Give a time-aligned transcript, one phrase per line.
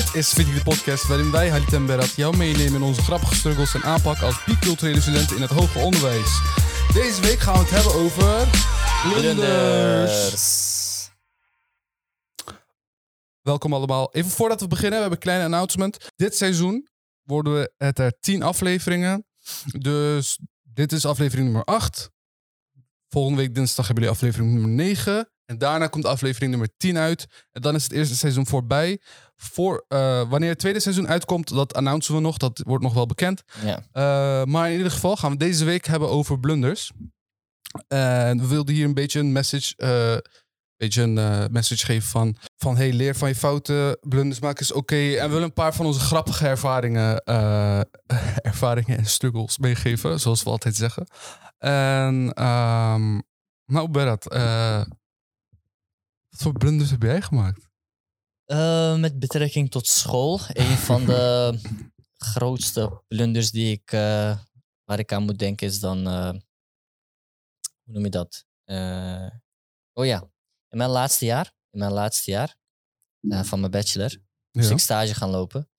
[0.00, 3.34] Dit is Fitty de podcast waarin wij, Halit en Berat, jou meenemen in onze grappige
[3.34, 6.40] struggles en aanpak als biculturele studenten in het hoger onderwijs.
[6.92, 8.48] Deze week gaan we het hebben over...
[9.12, 11.10] Blunders.
[13.40, 14.12] Welkom allemaal.
[14.12, 16.10] Even voordat we beginnen, we hebben een kleine announcement.
[16.16, 16.88] Dit seizoen
[17.22, 19.26] worden we het er 10 afleveringen.
[19.78, 22.10] Dus dit is aflevering nummer 8.
[23.08, 25.30] Volgende week dinsdag hebben jullie aflevering nummer 9.
[25.44, 27.26] En daarna komt aflevering nummer 10 uit.
[27.52, 29.00] En dan is het eerste seizoen voorbij.
[29.42, 32.36] Voor, eh, wanneer het tweede seizoen uitkomt, dat announcen we nog.
[32.36, 33.42] Dat wordt nog wel bekend.
[33.64, 33.78] Ja.
[33.78, 36.90] Uh, maar in ieder geval gaan we deze week hebben over blunders.
[37.88, 40.16] En we wilden hier een beetje een message, uh,
[40.76, 44.94] beetje een message geven van, van hey, leer van je fouten, blunders maken is oké.
[44.94, 45.16] Okay.
[45.16, 47.24] En we willen een paar van onze grappige ervaringen,
[48.50, 51.06] ervaringen en struggles meegeven, zoals we altijd zeggen.
[51.58, 53.22] En um,
[53.64, 54.24] nou Berat,
[56.28, 57.69] wat voor blunders heb jij gemaakt?
[58.50, 60.40] Uh, met betrekking tot school.
[60.48, 61.58] Een van de
[62.32, 64.38] grootste blunders die ik, uh,
[64.84, 66.08] waar ik aan moet denken is dan.
[66.08, 66.30] Uh,
[67.82, 68.44] hoe noem je dat?
[69.92, 70.30] oh ja,
[70.68, 72.56] in mijn laatste jaar, in mijn laatste jaar
[73.20, 74.16] van mijn bachelor,
[74.52, 74.74] moest ja.
[74.74, 75.70] ik stage gaan lopen.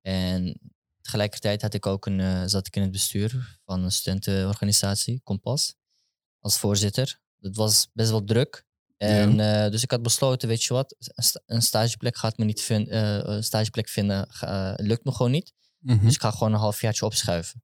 [0.00, 0.60] En
[1.00, 5.74] tegelijkertijd had ik ook een, zat ik in het bestuur van een studentenorganisatie, Kompas,
[6.38, 7.20] als voorzitter.
[7.40, 8.66] Het was best wel druk.
[9.02, 9.64] En ja.
[9.64, 10.96] uh, dus ik had besloten, weet je wat,
[11.46, 15.52] een stageplek gaat me niet vinden, uh, een stageplek vinden uh, lukt me gewoon niet.
[15.78, 16.04] Mm -hmm.
[16.04, 17.62] Dus ik ga gewoon een halfjaartje opschuiven.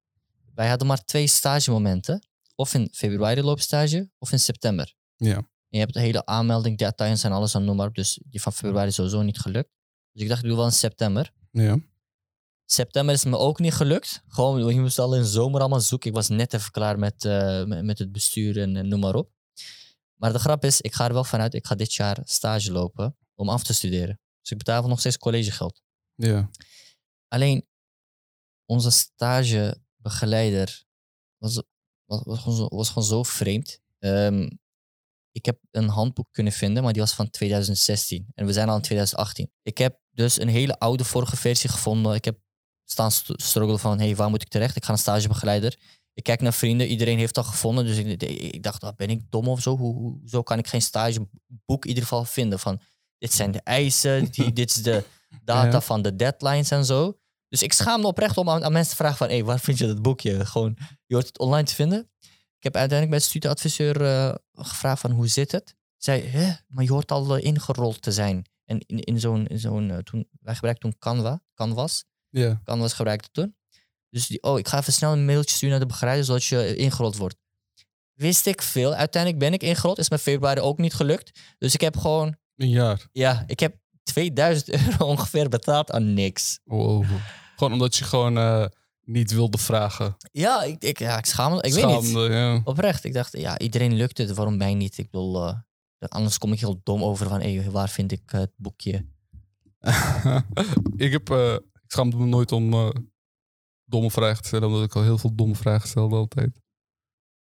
[0.55, 2.27] Wij hadden maar twee stagemomenten.
[2.55, 4.95] Of in februari loopstage of in september.
[5.17, 5.37] Ja.
[5.37, 7.95] En je hebt de hele aanmelding, deadlines en alles aan noem maar op.
[7.95, 9.71] Dus die van februari is sowieso niet gelukt.
[10.13, 11.33] Dus ik dacht, ik doe wel in september.
[11.51, 11.79] Ja.
[12.65, 14.23] September is me ook niet gelukt.
[14.29, 16.09] Gewoon, je moest al in de zomer allemaal zoeken.
[16.09, 17.23] Ik was net even klaar met,
[17.67, 19.37] met, met het bestuur en, en noem maar op.
[20.19, 23.17] Maar de grap is, ik ga er wel vanuit, ik ga dit jaar stage lopen
[23.35, 24.21] om af te studeren.
[24.41, 25.83] Dus ik betaal nog steeds collegegeld.
[26.15, 26.51] Ja.
[27.29, 27.67] Alleen,
[28.65, 30.85] onze stagebegeleider
[31.37, 31.63] was,
[32.05, 33.81] was, was, gewoon, zo, was gewoon zo vreemd.
[33.99, 34.59] Um,
[35.33, 38.27] ik heb een handboek kunnen vinden, maar die was van 2016.
[38.35, 39.51] En we zijn al in 2018.
[39.63, 42.15] Ik heb dus een hele oude vorige versie gevonden.
[42.15, 42.39] Ik heb
[42.85, 44.77] staan struggle van, hey, waar moet ik terecht?
[44.77, 45.79] Ik ga een stagebegeleider.
[46.19, 47.87] Ik kijk naar vrienden, iedereen heeft dat gevonden.
[47.87, 49.77] Dus ik, ik dacht, oh, ben ik dom of zo?
[49.77, 52.59] Hoe, hoe, zo kan ik geen stageboek in ieder geval vinden?
[52.59, 52.81] Van,
[53.19, 55.05] dit zijn de eisen, die, dit is de
[55.45, 55.81] data ja.
[55.81, 57.19] van de deadlines en zo.
[57.49, 59.29] Dus ik schaam me oprecht om aan, aan, mensen te vragen van...
[59.29, 60.47] Hey, waar vind je dat boekje?
[60.47, 62.11] Gewoon, je hoort het online te vinden.
[62.57, 65.75] Ik heb uiteindelijk bij de studieadviseur uh, gevraagd van, hoe zit het?
[65.97, 68.47] Zei, hè, maar je hoort al uh, ingerold te zijn.
[68.65, 69.49] En in, in zo'n...
[69.53, 72.05] zo'n uh, toen, wij gebruikten toen Canva, Canvas.
[72.29, 72.61] Ja.
[72.65, 73.57] Canvas gebruikte toen.
[74.11, 76.77] Dus die, oh, ik ga even snel een mailtje sturen naar de begeleider zodat je
[76.77, 77.37] ingerold wordt.
[78.15, 78.95] Wist ik veel.
[78.95, 79.99] Uiteindelijk ben ik ingerold.
[79.99, 81.41] Is mijn februari ook niet gelukt.
[81.59, 82.37] Dus ik heb gewoon.
[82.57, 83.07] Een jaar.
[83.13, 86.61] Ja, ik heb 2000 euro ongeveer betaald aan niks.
[86.65, 87.09] Oh,
[87.57, 88.65] gewoon omdat je gewoon uh,
[89.05, 90.17] niet wilde vragen.
[90.33, 91.63] Ja, ik, ik, ja, ik schaam me.
[91.63, 92.37] Ik Schaamde, weet niet.
[92.37, 92.61] Ja.
[92.65, 93.05] Oprecht.
[93.05, 94.35] Ik dacht, ja, iedereen lukt het.
[94.35, 94.99] Waarom mij niet?
[94.99, 95.47] Ik wil.
[95.47, 95.55] Uh,
[96.09, 99.07] anders kom ik heel dom over van, hey, waar vind ik het boekje?
[100.97, 101.31] ik heb.
[101.31, 102.93] Uh, ik schaamde me nooit om
[103.89, 106.61] domme vragen te stellen, omdat ik al heel veel domme vragen stelde altijd.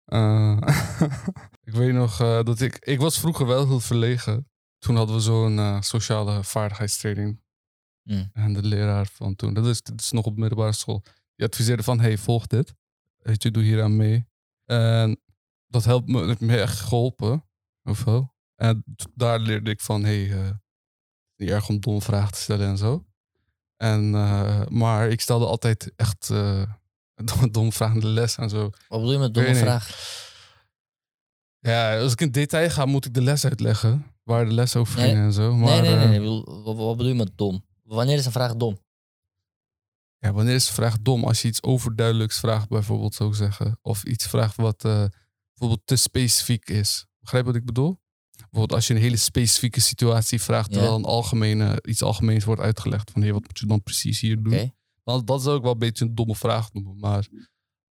[0.06, 0.58] Uh,
[1.68, 2.78] ik weet nog uh, dat ik...
[2.78, 4.50] Ik was vroeger wel heel verlegen.
[4.78, 7.42] Toen hadden we zo'n uh, sociale vaardigheidstraining.
[8.02, 8.30] Mm.
[8.32, 11.02] En de leraar van toen, dat is, dat is nog op middelbare school,
[11.34, 12.74] die adviseerde van, hey, volg dit.
[13.16, 14.28] Weet je, doe hier aan mee.
[14.64, 15.20] En
[15.66, 17.44] dat helpt me, heeft me echt geholpen.
[17.82, 18.34] Of wel.
[18.54, 18.84] En
[19.14, 20.54] daar leerde ik van, hey,
[21.36, 23.06] niet erg om domme vragen te stellen en zo.
[23.76, 26.62] En, uh, maar ik stelde altijd echt uh,
[27.50, 28.62] domme vragen in de les en zo.
[28.88, 30.14] Wat bedoel je met domme vraag?
[31.58, 34.06] Ja, als ik in detail ga, moet ik de les uitleggen.
[34.22, 35.54] Waar de les over ging nee, en zo.
[35.54, 36.18] Maar, nee, nee, nee.
[36.18, 36.42] nee.
[36.44, 37.64] Wat, wat bedoel je met dom?
[37.82, 38.78] Wanneer is een vraag dom?
[40.18, 41.24] Ja, wanneer is een vraag dom?
[41.24, 43.78] Als je iets overduidelijks vraagt, bijvoorbeeld, zou ik zeggen.
[43.82, 45.04] Of iets vraagt wat uh,
[45.50, 47.06] bijvoorbeeld te specifiek is.
[47.18, 47.98] Begrijp wat ik bedoel?
[48.56, 53.10] Bijvoorbeeld als je een hele specifieke situatie vraagt, terwijl een algemene, iets algemeens wordt uitgelegd
[53.10, 54.52] van hey, wat moet je dan precies hier doen?
[54.52, 55.24] Okay.
[55.24, 56.98] Dat is ook wel een beetje een domme vraag noemen.
[56.98, 57.28] Maar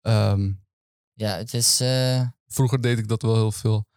[0.02, 0.66] um,
[1.14, 1.82] ja, het is.
[1.82, 2.28] Uh...
[2.48, 3.88] Vroeger deed ik dat wel heel veel.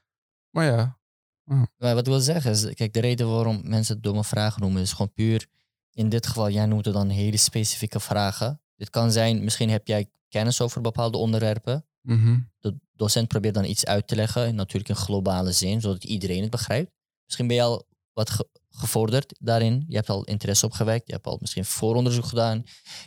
[0.50, 0.98] Maar ja.
[1.44, 4.92] Maar wat ik wil zeggen is, kijk, de reden waarom mensen domme vragen noemen, is
[4.92, 5.46] gewoon puur.
[5.92, 8.60] In dit geval, jij noemt het dan hele specifieke vragen.
[8.76, 11.86] Dit kan zijn, misschien heb jij kennis over bepaalde onderwerpen.
[12.00, 12.50] Mm -hmm.
[12.58, 16.50] De docent probeert dan iets uit te leggen, natuurlijk in globale zin, zodat iedereen het
[16.50, 16.92] begrijpt.
[17.24, 19.84] Misschien ben je al wat ge gevorderd daarin.
[19.88, 22.62] Je hebt al interesse opgewekt, je hebt al misschien vooronderzoek gedaan.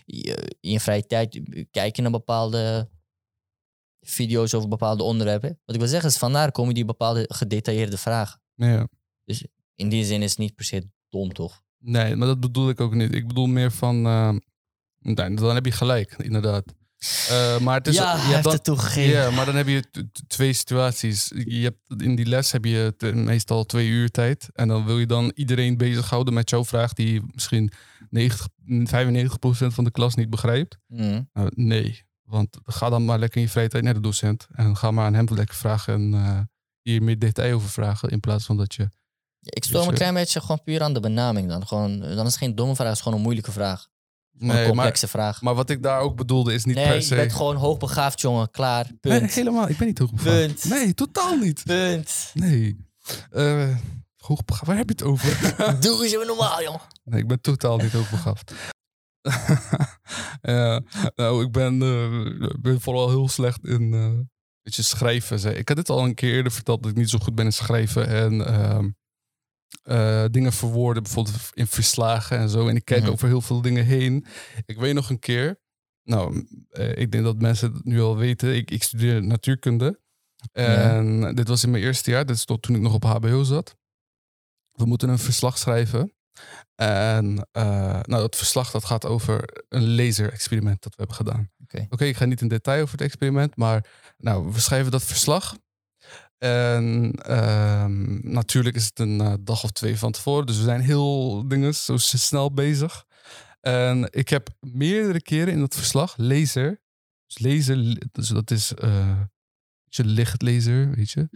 [0.05, 1.41] Je, in je vrije tijd
[1.71, 2.89] kijk je naar bepaalde
[3.99, 5.59] video's over bepaalde onderwerpen.
[5.65, 8.41] Wat ik wil zeggen is, vandaar komen die bepaalde gedetailleerde vragen.
[8.55, 8.87] Ja.
[9.23, 9.45] Dus
[9.75, 11.61] in die zin is het niet per se dom, toch?
[11.77, 13.13] Nee, maar dat bedoel ik ook niet.
[13.13, 14.05] Ik bedoel meer van...
[14.05, 14.35] eh,
[15.35, 16.73] dan heb je gelijk, inderdaad.
[17.29, 19.19] Eh, maar het is, ja, je hebt het toegegeven.
[19.19, 19.83] Ja, maar dan heb je
[20.27, 21.31] twee situaties.
[21.45, 24.49] Je hebt, in die les heb je meestal twee uur tijd.
[24.53, 27.71] En dan wil je dan iedereen bezighouden met jouw vraag die misschien
[28.09, 30.77] 90, 95% van de klas niet begrijpt.
[30.87, 31.29] Mm.
[31.33, 34.47] Nou, nee, want ga dan maar lekker in je vrije tijd naar de docent.
[34.51, 36.39] En ga maar aan hem lekker vragen en eh,
[36.81, 38.09] hier meer detail over vragen.
[38.09, 38.89] In plaats van dat je...
[39.39, 41.67] Ik stoor me Dus, een eh, klein beetje gewoon puur aan de benaming dan.
[41.67, 43.89] Gewoon, dan is het geen domme vraag, het is gewoon een moeilijke vraag.
[44.37, 45.41] Gewoon een Nee, maar, complexe vraag.
[45.41, 47.15] maar wat ik daar ook bedoelde is niet nee, per je se...
[47.15, 48.51] bent gewoon hoogbegaafd, jongen.
[48.51, 48.85] Klaar.
[49.01, 49.33] Nee, Punt.
[49.33, 49.69] helemaal.
[49.69, 50.35] Ik ben niet hoogbegaafd.
[50.37, 50.69] Punt.
[50.69, 51.63] Nee, totaal niet.
[51.63, 52.31] Punt.
[52.33, 52.85] Nee.
[53.31, 53.69] Eh
[54.17, 55.55] hoogbegaafd, waar heb je het over?
[55.81, 56.81] Doe eens even normaal, jongen.
[57.03, 58.53] Nee, ik ben totaal niet hoogbegaafd.
[60.41, 60.81] ja,
[61.15, 64.19] nou, ik ben, eh, ben vooral heel slecht in eh
[64.61, 65.39] weet je, schrijven.
[65.39, 65.53] Zeg.
[65.55, 67.53] Ik had dit al een keer eerder verteld dat ik niet zo goed ben in
[67.53, 68.41] schrijven en
[69.81, 72.67] eh, dingen verwoorden, bijvoorbeeld in verslagen en zo.
[72.67, 73.11] En ik kijk Mhm.
[73.11, 74.25] over heel veel dingen heen.
[74.65, 75.59] Ik weet nog een keer,
[76.03, 79.99] nou, eh, ik denk dat mensen het nu al weten, ik, ik studeer natuurkunde.
[80.51, 83.43] En dit was in mijn eerste jaar, dit is tot toen ik nog op HBO
[83.43, 83.75] zat.
[84.71, 86.13] We moeten een verslag schrijven.
[86.75, 87.63] En eh,
[88.01, 91.51] nou, dat verslag dat gaat over een laser-experiment dat we hebben gedaan.
[91.89, 92.05] Oké.
[92.05, 93.85] ik ga niet in detail over het experiment, maar
[94.17, 95.57] nou, we schrijven dat verslag.
[96.43, 100.81] En ehm, natuurlijk is het een eh, dag of twee van tevoren, dus we zijn
[100.81, 103.05] heel dingen zo snel bezig.
[103.59, 106.81] En ik heb meerdere keren in dat verslag laser,
[107.25, 108.73] dus laser, dus dat is
[109.83, 111.29] weet je, lichtlaser, weet je.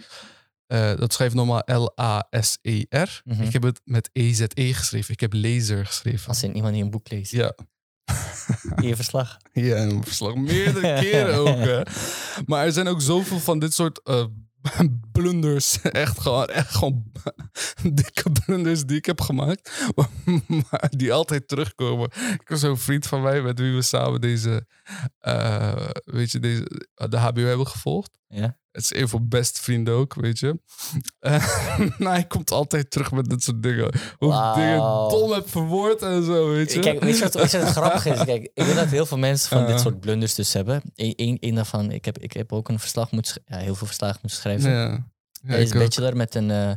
[0.67, 3.21] Eh, dat schrijft normaal L-A-S-E-R.
[3.23, 3.41] Mhm.
[3.41, 5.13] Ik heb het met E-Z-E geschreven.
[5.13, 6.27] Ik heb laser geschreven.
[6.27, 7.31] Als in iemand die een boek leest.
[7.31, 7.55] Ja,
[8.75, 9.37] In je verslag.
[9.53, 11.57] ja, een verslag meerdere keren ook.
[11.69, 11.81] Hè.
[12.45, 14.01] Maar er zijn ook zoveel van dit soort
[15.12, 15.81] blunders.
[15.81, 17.03] Echt gewoon, echt gewoon
[17.94, 19.88] dikke blunders die ik heb gemaakt.
[20.69, 22.09] Maar die altijd terugkomen.
[22.33, 24.67] Ik heb zo'n vriend van mij met wie we samen deze,
[25.19, 28.12] eh, weet je, deze, de HBO hebben gevolgd.
[28.27, 28.57] Ja.
[28.72, 30.60] Het is een van mijn beste vrienden ook, weet je.
[31.19, 31.42] Nou,
[32.16, 33.94] hij komt altijd terug met dit soort dingen.
[34.18, 34.80] Hoe ik dingen
[35.10, 36.80] dom heb verwoord en zo, weet je.
[36.80, 38.24] Kijk, weet je wat, grappig is?
[38.24, 40.81] Kijk, ik weet dat heel veel mensen van dit soort blunders dus hebben.
[40.95, 44.19] Eén een, daarvan, ik heb, ik heb ook een verslag moeten ja, heel veel verslagen
[44.22, 44.72] moeten schrijven.
[44.72, 46.51] Ja, is bachelor met een...
[46.51, 46.72] eh,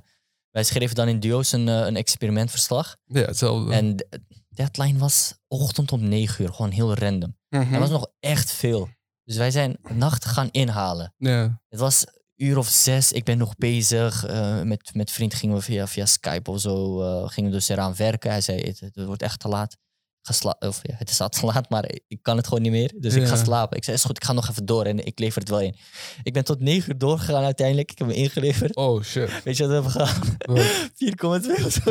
[0.50, 2.97] wij schreven dan in duo's een, eh, een experimentverslag.
[3.05, 3.73] Ja, hetzelfde.
[3.73, 7.37] En de deadline was ochtend om 9 uur, gewoon heel random.
[7.49, 8.89] Er was nog echt veel.
[9.28, 11.14] Dus wij zijn nacht gaan inhalen.
[11.16, 12.04] Ja, Het was
[12.36, 14.25] uur of zes, ik ben nog bezig.
[14.25, 17.69] eh, met, met vriend gingen we via, via Skype of zo, eh, gingen we dus
[17.69, 18.30] eraan werken.
[18.30, 19.76] Hij zei, het, het wordt echt te laat.
[20.22, 22.92] Ga of, ja, het is al te laat, maar ik kan het gewoon niet meer.
[22.96, 23.76] Dus ik ga slapen.
[23.76, 25.76] Ik zei, is goed, ik ga nog even door en ik lever het wel in.
[26.22, 27.90] Ik ben tot negen uur doorgegaan uiteindelijk.
[27.90, 28.76] Ik heb me ingeleverd.
[28.76, 29.42] Oh shit.
[29.44, 30.36] Weet je wat we hebben gedaan?
[30.38, 31.44] Wat?
[31.58, 31.90] 4,2 of zo.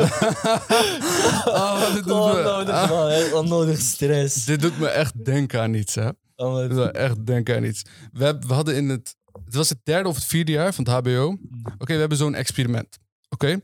[1.50, 3.32] oh, dit, doet me, onnodig, man.
[3.32, 4.44] Onnodig stress.
[4.44, 6.08] dit doet me echt denken aan iets, hè.
[6.40, 7.82] Oh, doet me echt denken aan iets.
[8.12, 9.16] We, hadden in het...
[9.44, 11.38] Het was het derde of het vierde jaar van het HBO.
[11.78, 12.98] Oké, we hebben zo'n experiment.
[13.28, 13.60] Oké?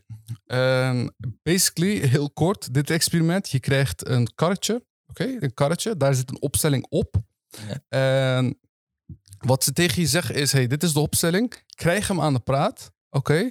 [1.42, 3.50] Basically, heel kort, dit experiment.
[3.50, 4.84] Je krijgt een karretje.
[5.06, 5.96] Oké, een karretje.
[5.96, 7.14] Daar zit een opstelling op.
[7.48, 7.80] Ja.
[7.88, 8.58] En
[9.38, 10.52] wat ze tegen je zeggen is...
[10.52, 11.54] Hey, dit is de opstelling.
[11.74, 12.92] Krijg hem aan de praat.
[13.10, 13.50] Oké?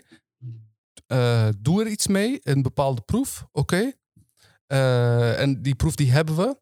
[1.08, 2.40] Eh, doe er iets mee.
[2.44, 3.48] Een bepaalde proef.
[3.52, 3.92] Oké?
[4.68, 6.58] Eh, en die proef die hebben we.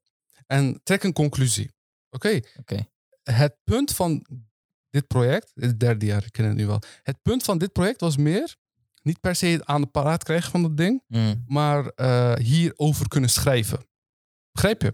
[0.48, 1.72] En trek een conclusie.
[2.12, 2.40] Oké?
[2.60, 2.88] Oké.
[3.24, 4.26] Het punt van
[4.90, 5.52] dit project...
[5.56, 6.82] Het derde jaar, ik ken het nu wel.
[7.04, 8.56] Het punt van dit project was meer...
[9.04, 11.44] Niet per se het aan de paraat krijgen van dat ding Mm.
[11.48, 13.86] maar eh, hierover kunnen schrijven.
[14.52, 14.94] Begrijp je?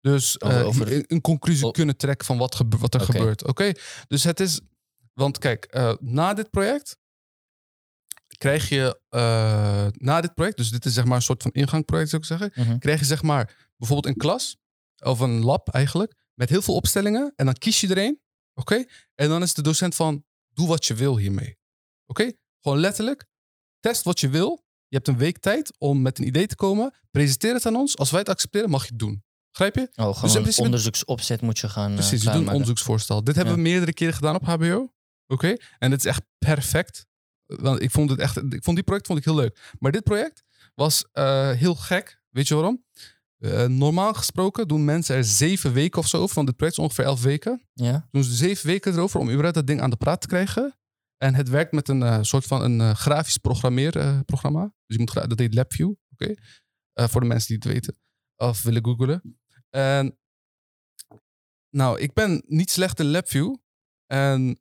[0.00, 1.72] Dus Over- eh, over- een conclusie Oh.
[1.72, 3.44] kunnen trekken van wat, gebe- wat er gebeurt.
[3.46, 3.72] Oké,
[4.08, 4.60] dus het is.
[5.12, 6.96] Want kijk, eh, na dit project
[8.38, 9.00] krijg je.
[9.98, 12.50] na dit project, dus dit is zeg maar een soort van ingangproject zou ik zeggen.
[12.54, 12.78] Mhm.
[12.78, 14.56] Krijg je zeg maar bijvoorbeeld een klas
[15.04, 18.20] of een lab eigenlijk met heel veel opstellingen en dan kies je er één.
[18.54, 20.24] Oké, en dan is de docent van
[20.54, 21.58] doe wat je wil hiermee.
[22.06, 23.26] Oké, gewoon letterlijk
[23.80, 24.64] test wat je wil.
[24.88, 26.94] Je hebt een week tijd om met een idee te komen.
[27.10, 27.96] Presenteer het aan ons.
[27.98, 29.24] Als wij het accepteren, mag je het doen.
[29.50, 29.80] Begrijp je?
[29.82, 33.24] Oh, gewoon Dus een principe- onderzoeksopzet moet je gaan eh, Precies, je doet een onderzoeksvoorstel.
[33.24, 33.60] Dit hebben Ja.
[33.62, 34.92] we meerdere keren gedaan op HBO.
[35.26, 35.56] Oké?
[35.78, 37.06] En het is echt perfect.
[37.46, 38.36] Want ik vond het echt.
[38.36, 39.74] Ik vond die project vond ik heel leuk.
[39.78, 40.42] Maar dit project
[40.74, 42.20] was eh, heel gek.
[42.30, 42.84] Weet je waarom?
[43.38, 46.34] Eh, normaal gesproken doen mensen er zeven weken of zo over.
[46.34, 47.66] Want dit project is ongeveer elf weken.
[47.72, 48.08] Ja?
[48.10, 50.76] doen ze zeven weken erover om überhaupt dat ding aan de praat te krijgen.
[51.16, 54.62] En het werkt met een eh, soort van een eh, grafisch programmeerprogramma.
[54.62, 55.92] dus je moet dat heet LabVIEW.
[56.12, 56.34] Oké.
[57.08, 58.00] Voor de mensen die het weten
[58.36, 59.38] of willen googlen.
[59.70, 60.18] En
[61.70, 63.54] nou, ik ben niet slecht in LabVIEW.
[64.06, 64.60] En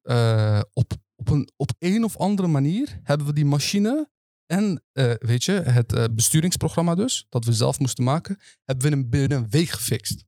[0.74, 4.10] op, op, een, op een of andere manier hebben we die machine
[4.45, 8.95] En eh, weet je, het eh, besturingsprogramma dus, dat we zelf moesten maken, hebben we
[8.95, 10.23] in binnen een week gefixt.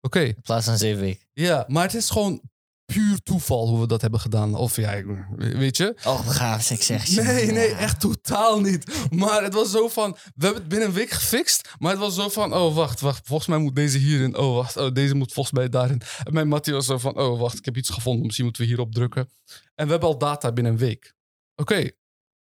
[0.00, 1.26] Oké, In plaats van zeven weken.
[1.32, 2.42] ja, maar het is gewoon
[2.84, 4.54] puur toeval hoe we dat hebben gedaan.
[4.54, 5.02] Of ja,
[5.36, 5.94] weet je?
[6.04, 7.22] Oh, gaaf, ik zeg je.
[7.22, 9.10] Nee, nee, echt totaal niet.
[9.10, 11.68] Maar het was zo van, we hebben het binnen een week gefixt.
[11.78, 14.36] Maar het was zo van, oh wacht, wacht, volgens mij moet deze hierin.
[14.36, 16.00] Oh wacht, oh, deze moet volgens mij daarin.
[16.24, 18.22] En mijn Mattie was zo van, oh wacht, ik heb iets gevonden.
[18.22, 19.28] Misschien moeten we hierop drukken.
[19.74, 21.14] En we hebben al data binnen een week.
[21.54, 21.90] Oké,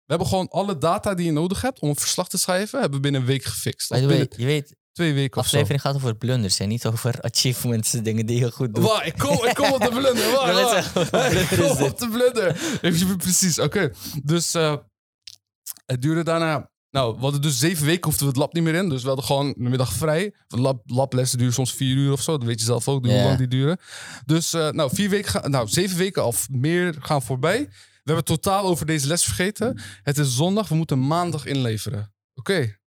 [0.07, 2.97] we hebben gewoon alle data die je nodig hebt om een verslag te schrijven, hebben
[2.97, 3.89] we binnen een week gefixt.
[3.89, 5.49] Way, binnen je weet, twee weken of zo.
[5.49, 8.83] aflevering gaat over blunders en niet over achievements, dingen die je goed doet.
[8.83, 10.69] Wacht, ik kom, ik kom op de blunder.
[10.69, 13.17] Zeggen, wat Ik kom op de blunder.
[13.17, 13.91] Precies, oké.
[14.23, 14.75] Dus eh,
[15.85, 16.69] het duurde daarna...
[16.89, 18.89] Nou, we hadden dus zeven weken hoefden we het lab niet meer in.
[18.89, 20.33] Dus we hadden gewoon de middag vrij.
[20.47, 22.37] Lab, lablessen duren soms vier uur of zo.
[22.37, 23.77] Dat weet je zelf ook, hoe lang die duren.
[24.25, 27.69] Dus eh, nou, vier weken nou, zeven weken of meer gaan voorbij.
[28.07, 29.81] We hebben totaal over deze les vergeten.
[30.03, 32.13] Het is zondag, we moeten maandag inleveren.
[32.33, 32.79] Oké.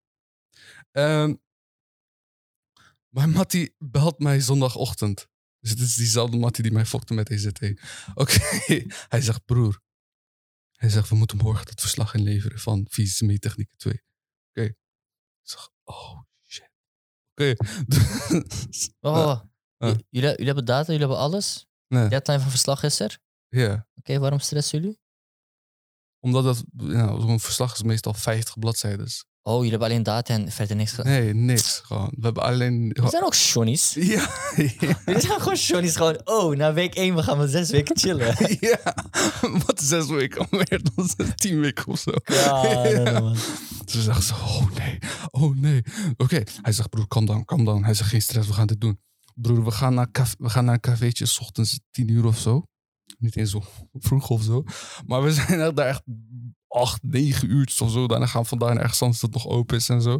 [0.90, 1.34] Ehm,
[3.08, 5.28] maar Mattie belt mij zondagochtend.
[5.60, 7.62] Dus het is diezelfde Mattie die mij fokte met EZT.
[8.14, 8.38] Oké,
[9.14, 9.80] hij zegt broer.
[10.72, 14.02] Hij zegt we moeten morgen dat verslag inleveren van fysische meettechniek 2.
[14.50, 14.64] Oké.
[14.64, 14.76] Ik
[15.42, 16.70] zeg oh shit.
[17.34, 17.54] Oké.
[20.08, 21.66] Jullie, jullie hebben data, jullie hebben alles.
[21.88, 23.18] nee, Deadline van verslag is er.
[23.48, 23.88] ja.
[23.94, 24.98] Oké, waarom stressen jullie?
[26.20, 29.08] Omdat dat, nou, zo'n verslag is meestal 50 bladzijden.
[29.42, 31.12] Oh, jullie hebben alleen data en verder niks gedaan.
[31.12, 31.80] Nee, niks.
[31.84, 32.08] Gewoon.
[32.16, 32.90] We hebben alleen.
[32.92, 33.94] Jullie zijn ook shonnies.
[34.00, 35.20] Ja, ja.
[35.20, 35.96] Zijn gewoon shonnies.
[35.96, 38.26] Gewoon, oh, na week 1 we gaan we zes weken chillen.
[38.70, 38.94] ja.
[39.66, 42.10] Wat zes weken meer dan tien weken of zo.
[42.24, 43.36] Ja, nee, man.
[43.86, 44.98] Ze zegt zo, oh nee,
[45.30, 45.82] oh nee.
[46.16, 47.82] Oké, hij zegt, broer, kalm down, kalm down.
[47.84, 49.00] Hij zegt, geen stress, we gaan dit doen.
[49.34, 50.08] Broer, we gaan naar,
[50.38, 52.62] we gaan naar een cafeetje, s ochtends tien uur of zo.
[53.18, 53.62] Niet eens zo
[53.92, 54.64] vroeg of zo.
[55.06, 56.02] Maar we zijn echt daar echt
[56.68, 58.06] acht, negen uurtjes of zo.
[58.06, 60.18] Daarna gaan we vandaar naar ergens anders dat nog open is en zo.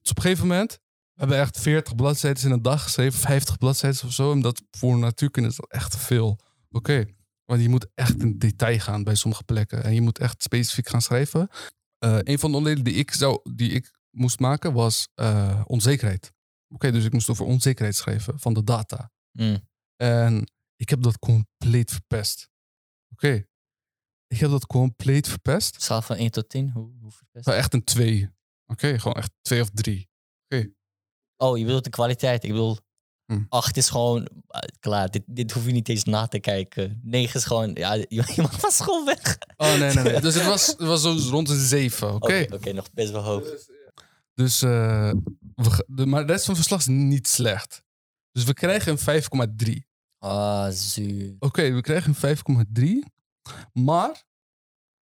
[0.00, 0.78] Dus op een gegeven moment,
[1.12, 3.20] we hebben echt 40 bladzijden in een dag geschreven.
[3.20, 4.32] 50 bladzijden of zo.
[4.32, 6.38] En dat voor natuurkunde is dat echt te veel.
[6.70, 7.06] Oké,
[7.44, 9.84] want je moet echt in detail gaan bij sommige plekken.
[9.84, 11.48] En je moet echt specifiek gaan schrijven.
[11.98, 16.32] Eh, een van de onderdelen die ik, zou, die ik moest maken was eh, onzekerheid.
[16.68, 19.10] Oké, dus ik moest over onzekerheid schrijven van de data.
[19.32, 19.68] Mm.
[19.96, 20.50] En
[20.80, 22.50] ik heb dat compleet verpest.
[23.12, 23.44] Oké,
[24.26, 25.82] ik heb dat compleet verpest.
[25.82, 27.44] Schaal van 1 tot 10, hoe, hoe verpest?
[27.46, 28.30] Wel echt een 2.
[28.66, 30.08] Oké, gewoon echt 2 of 3.
[31.36, 32.44] Oh, je bedoelt de kwaliteit.
[32.44, 32.78] Ik bedoel,
[33.26, 33.44] Hm.
[33.48, 35.10] 8 is gewoon ah, klaar.
[35.10, 37.00] Dit, dit hoef je niet eens na te kijken.
[37.02, 39.38] 9 is gewoon, ja, je, mag van school weg.
[39.56, 40.20] Oh nee, nee, nee.
[40.20, 42.14] Dus het was, het was zo rond de 7.
[42.14, 42.42] Oké.
[42.42, 43.44] Oké, oké, nog best wel hoog.
[44.34, 45.12] Dus, eh,
[45.54, 47.82] we, ga- de, maar de rest van het verslag is niet slecht.
[48.32, 49.22] Dus we krijgen een
[49.78, 49.89] 5,3.
[50.22, 51.36] Ah, zuur.
[51.38, 53.12] Oké, we krijgen een 5,3.
[53.72, 54.24] Maar,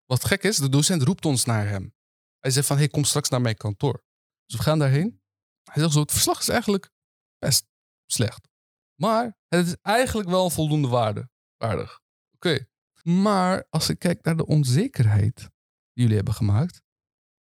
[0.05, 1.95] wat gek is, de docent roept ons naar hem.
[2.39, 4.05] Hij zegt van, hey, kom straks naar mijn kantoor.
[4.47, 5.23] Dus we gaan daarheen.
[5.63, 6.91] Hij zegt zo, het verslag is eigenlijk
[7.39, 7.67] best
[8.07, 8.49] slecht.
[8.95, 11.31] Maar het is eigenlijk wel voldoende waarde.
[11.57, 12.01] Waardig.
[12.35, 12.67] Oké.
[13.03, 15.49] Maar als ik kijk naar de onzekerheid die
[15.93, 16.83] jullie hebben gemaakt.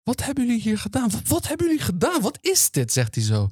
[0.02, 1.10] Wat hebben jullie hier gedaan?
[1.10, 2.20] Wat, wat hebben jullie gedaan?
[2.20, 2.92] Wat is dit?
[2.92, 3.48] Zegt hij zo.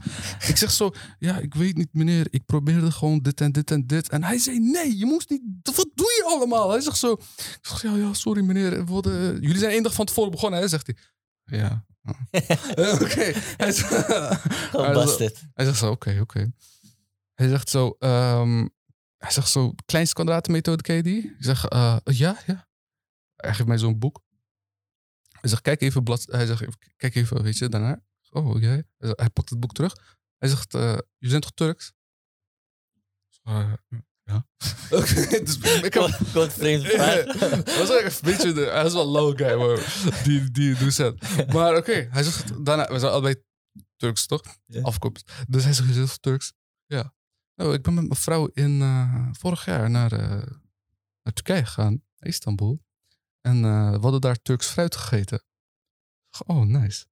[0.49, 2.27] Ik zeg zo, ja, ik weet niet, meneer.
[2.31, 4.09] Ik probeerde gewoon dit en dit en dit.
[4.09, 5.43] En hij zei, nee, je moest niet.
[5.63, 6.71] Wat doe je allemaal?
[6.71, 8.85] Hij zegt zo, ik zeg, ja, ja, sorry, meneer.
[9.41, 10.69] Jullie zijn één dag van tevoren begonnen, hè?
[10.69, 10.97] Zegt hij.
[11.59, 11.85] Ja.
[12.31, 13.33] Eh, Oké.
[13.57, 13.95] Hij zegt-
[14.71, 15.43] Gewoon hij zegt- busted.
[15.55, 16.53] hij zegt zo, oké, oké.
[17.35, 18.67] Hij zegt zo, ehm,
[19.19, 21.23] hij zegt zo, kleinste kwadratenmethode, ken je die?
[21.25, 22.69] Ik zeg, eh, ja, ja.
[23.37, 24.21] Hij geeft mij zo'n boek.
[25.41, 26.65] Hij zegt, kijk even, blad, hij zegt,
[26.97, 28.03] kijk even, weet je, daarna.
[28.31, 28.83] Oh, ja.
[28.99, 30.19] Hij, pakt het boek terug.
[30.39, 31.93] Hij zegt, eh je bent toch Turks?
[33.43, 33.73] Eh,
[34.23, 34.47] ja.
[34.99, 36.97] Oké, dus ik heb, vreemd
[37.67, 41.47] was een beetje de, hij is wel low guy, maar die, die docent.
[41.53, 43.35] Maar oké, hij zegt daarna, we zijn allebei
[43.97, 44.43] Turks, toch?
[44.67, 44.83] Ja.
[44.83, 45.33] Afkomst.
[45.49, 46.53] Dus hij zegt, je zegt Turks?
[46.87, 47.15] Ja.
[47.55, 50.11] Nou, ik ben met mijn vrouw in, eh, vorig jaar naar,
[51.23, 52.83] naar Turkije gegaan, Istanbul.
[53.41, 55.43] En eh, we hadden daar Turks fruit gegeten.
[56.31, 57.05] Ik Oh, nice.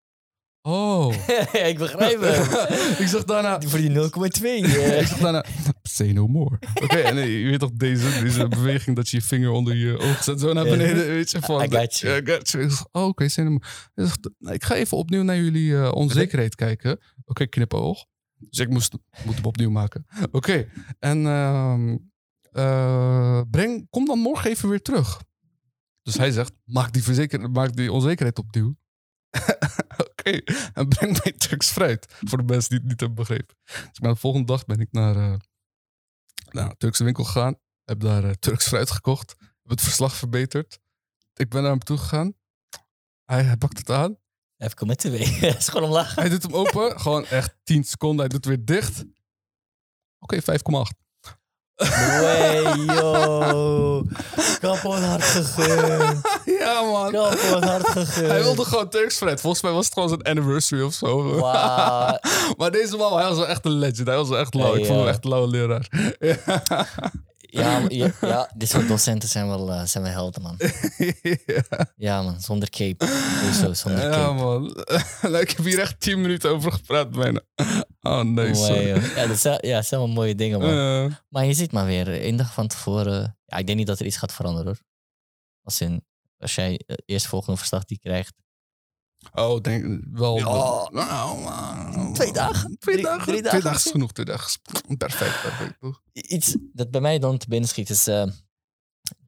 [0.62, 1.13] Oh.
[1.72, 2.69] ik begrijp het.
[3.01, 4.41] ik zeg daarna, Voor die 0,2.
[4.43, 5.00] eh.
[5.01, 5.46] ik zeg daarna,
[5.84, 6.60] say no more.
[6.84, 9.98] Oké, en eh, je weet toch deze, deze beweging dat je je vinger onder je
[10.00, 11.41] oog zet, zo naar beneden, weet je.
[11.41, 12.22] Van, I got you.
[12.22, 12.63] I got you.
[12.63, 13.65] Ik zeg, oh, oké, say no more.
[13.96, 17.00] Zegt, nou, ik ga even opnieuw naar jullie onzekerheid kijken.
[17.25, 18.05] Oké, knipoog.
[18.50, 18.93] Dus ik moest,
[19.25, 20.05] moet hem opnieuw maken.
[20.31, 20.69] Oké,
[21.00, 21.98] en ehm,
[22.51, 25.22] eh, breng, kom dan morgen even weer terug.
[26.07, 28.75] Dus hij zegt, maak die, verzeker, maak die onzekerheid opnieuw.
[30.09, 30.41] Oké,
[30.73, 32.13] en breng mij Turks fruit.
[32.19, 33.55] Voor de mensen die het niet hebben begrepen.
[33.65, 35.39] Dus ben de volgende dag ben ik naar, eh,
[36.49, 37.59] naar een Turkse winkel gegaan.
[37.83, 39.35] Heb daar eh, Turks fruit gekocht.
[39.39, 40.79] Heb het verslag verbeterd.
[41.33, 42.33] Ik ben naar hem toe gegaan.
[43.25, 44.17] Hij, hij pakt het aan.
[44.57, 45.27] Even komen met twee.
[45.51, 46.15] Het is gewoon omlaag.
[46.15, 46.99] Hij doet hem open.
[46.99, 48.19] gewoon echt 10 seconden.
[48.19, 49.05] Hij doet het weer dicht.
[50.19, 51.06] Oké, 5,8.
[51.77, 54.03] Way, yo.
[54.60, 56.22] Kapot hard gegund.
[56.60, 57.12] ja, man.
[57.12, 58.27] Kapot hard gegund.
[58.27, 59.41] Hij wilde gewoon Turks Fred.
[59.41, 61.24] Volgens mij was het gewoon zijn anniversary of zo.
[62.57, 64.07] Maar deze man, hij was wel echt een legend.
[64.07, 64.72] Hij was wel echt lauw.
[64.72, 65.88] Hey, Ik vond hem echt een lauwe leraar.
[67.50, 70.58] Ja, ja, ja, dit soort docenten zijn wel, eh, zijn wel helden, man.
[71.46, 72.42] ja, Ja, man.
[72.42, 73.06] Zonder cape.
[73.39, 74.34] Sowieso, zonder ja, cape.
[74.34, 74.86] man.
[75.32, 77.42] Nou, ik heb hier echt 10 minuten over gepraat bijna.
[78.01, 78.88] Oh nee, sorry.
[79.16, 80.70] Ja, dat zijn, ja, dat zijn wel mooie dingen, man.
[81.10, 83.38] Eh, Maar je ziet maar weer, één dag van tevoren...
[83.46, 84.80] Ja, ik denk niet dat er iets gaat veranderen, hoor.
[85.63, 86.06] Als, in,
[86.38, 88.34] als jij uh, eerst volgende verslag die krijgt...
[89.34, 90.38] oh, denk wel.
[90.38, 90.89] Ja.
[90.91, 92.77] Nou, Twee dagen?
[92.77, 93.25] Twee Drie- dagen.
[93.27, 94.12] drie Twee dagen is genoeg.
[94.12, 94.60] Twee dagen
[94.98, 95.41] perfect.
[95.41, 96.01] perfect toch?
[96.12, 98.07] Iets dat bij mij dan te binnen schiet is...
[98.07, 98.27] eh,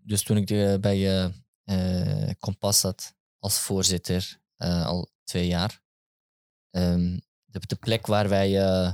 [0.04, 1.30] dus toen ik eh, bij eh
[1.64, 5.82] eh, Kompas zat als voorzitter, eh, al twee jaar...
[6.70, 8.94] ehm, de, de plek waar wij eh,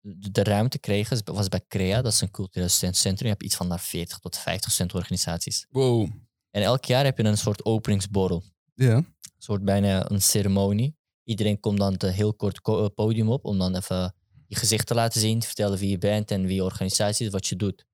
[0.00, 2.02] de, de ruimte kregen was bij CREA.
[2.02, 3.26] Dat is een cultureel studentencentrum.
[3.28, 5.66] Je hebt iets van daar 40 tot 50 studentenorganisaties.
[5.70, 6.10] Wow.
[6.50, 8.42] En elk jaar heb je een soort openingsborrel.
[8.74, 9.04] Ja.
[9.38, 10.96] Soort bijna een ceremonie.
[11.24, 14.14] Iedereen komt dan een heel kort ko- eh, podium op om dan even
[14.46, 17.32] je gezicht te laten zien, te vertellen wie je bent en wie je organisatie is,
[17.32, 17.86] wat je doet.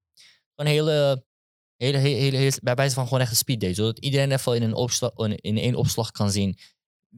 [0.55, 1.25] Een hele,
[1.77, 4.63] hele, hele, hele, bij wijze van gewoon echt een speed day, zodat iedereen even in
[4.63, 6.59] een opslag, in één opslag kan zien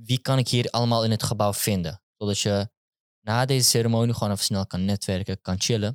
[0.04, 2.02] wie kan ik hier allemaal in het gebouw vinden.
[2.16, 2.68] Zodat je
[3.20, 5.94] na deze ceremonie gewoon even snel kan netwerken, kan chillen.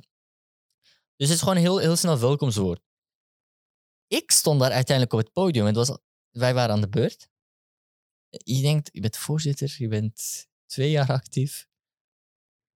[1.16, 2.80] Dus het is gewoon heel, heel snel welkomstwoord.
[4.06, 5.98] Ik stond daar uiteindelijk op het podium het was,
[6.30, 7.28] wij waren aan de beurt.
[8.44, 11.68] Je denkt, je bent voorzitter, je bent twee jaar actief.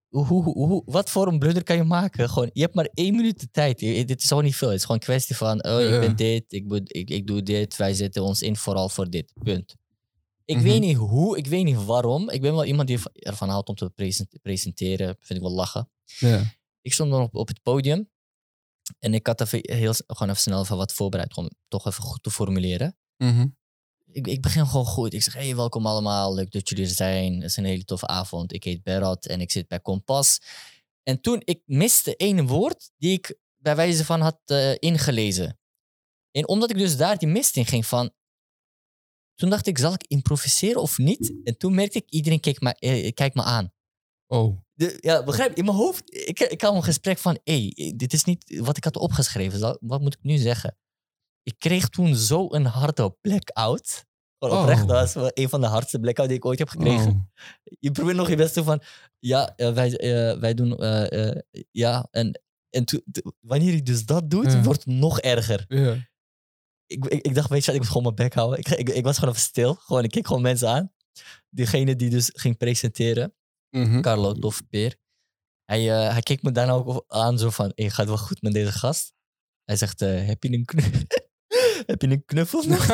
[0.07, 2.29] Hoe, hoe, hoe, wat voor een blunder kan je maken?
[2.29, 3.79] Gewoon, je hebt maar één minuut de tijd.
[3.79, 4.67] Je- Dit is gewoon niet veel.
[4.67, 5.99] Het is gewoon een kwestie van, oh, ik Ja.
[5.99, 9.31] ben dit, ik, moet, ik, ik doe dit, wij zetten ons in vooral voor dit.
[9.43, 9.75] Punt.
[10.45, 10.65] Ik Mhm.
[10.65, 12.29] weet niet hoe, ik weet niet waarom.
[12.29, 15.15] Ik ben wel iemand die ervan houdt om te present- presenteren.
[15.19, 15.89] Vind ik wel lachen.
[16.05, 16.53] Ja.
[16.81, 18.09] Ik stond dan op, op het podium.
[18.99, 21.37] En ik had even heel, gewoon even snel even wat voorbereid.
[21.37, 22.97] Om toch even goed te formuleren.
[23.17, 23.47] Mhm.
[24.15, 25.13] Ik, ik begin gewoon goed.
[25.13, 26.33] Ik zeg, hey, welkom allemaal.
[26.33, 27.33] Leuk dat jullie er zijn.
[27.33, 28.53] Het is een hele toffe avond.
[28.53, 30.39] Ik heet Berat en ik zit bij Kompas.
[31.03, 35.59] En toen, ik miste één woord die ik bij wijze van had eh, ingelezen.
[36.31, 38.13] En omdat ik dus daar die mist in ging van...
[39.35, 41.33] Toen dacht ik, zal ik improviseren of niet?
[41.43, 43.73] En toen merkte ik, iedereen keek me, eh, kijkt me aan.
[44.27, 44.57] Oh.
[44.73, 45.55] De, ja, begrijp je?
[45.55, 48.77] In mijn hoofd, ik, ik had een gesprek van, hé, hey, dit is niet wat
[48.77, 49.59] ik had opgeschreven.
[49.59, 50.77] Zal- Wat moet ik nu zeggen?
[51.45, 54.05] Ik kreeg toen zo een harde blackout.
[54.39, 54.59] Oh.
[54.59, 57.11] oprecht, dat was een van de hardste blackouts die ik ooit heb gekregen.
[57.11, 57.43] Oh.
[57.79, 58.81] Je probeert nog je best te doen van,
[59.19, 62.07] ja, eh, wij, eh, wij doen, eh, ja.
[62.11, 62.85] En, en
[63.39, 65.65] wanneer je dus dat doet, wordt het nog erger.
[65.67, 66.07] Ja.
[66.85, 68.59] Ik, ik, ik dacht, weet je wat, ik moet gewoon mijn bek houden.
[68.59, 69.73] Ik, ik, ik was gewoon even stil.
[69.73, 70.93] Gewoon, ik keek gewoon mensen aan.
[71.49, 73.35] Diegene die dus ging presenteren.
[73.69, 74.01] Mhm.
[74.01, 74.95] Carlo Tof Peer.
[75.65, 78.53] Hij, hij keek me daarna ook aan zo van, hey, gaat het wel goed met
[78.53, 79.13] deze gast?
[79.63, 81.01] Hij zegt, heb, je een knuffel?
[81.85, 82.85] Heb je een knuffel nog?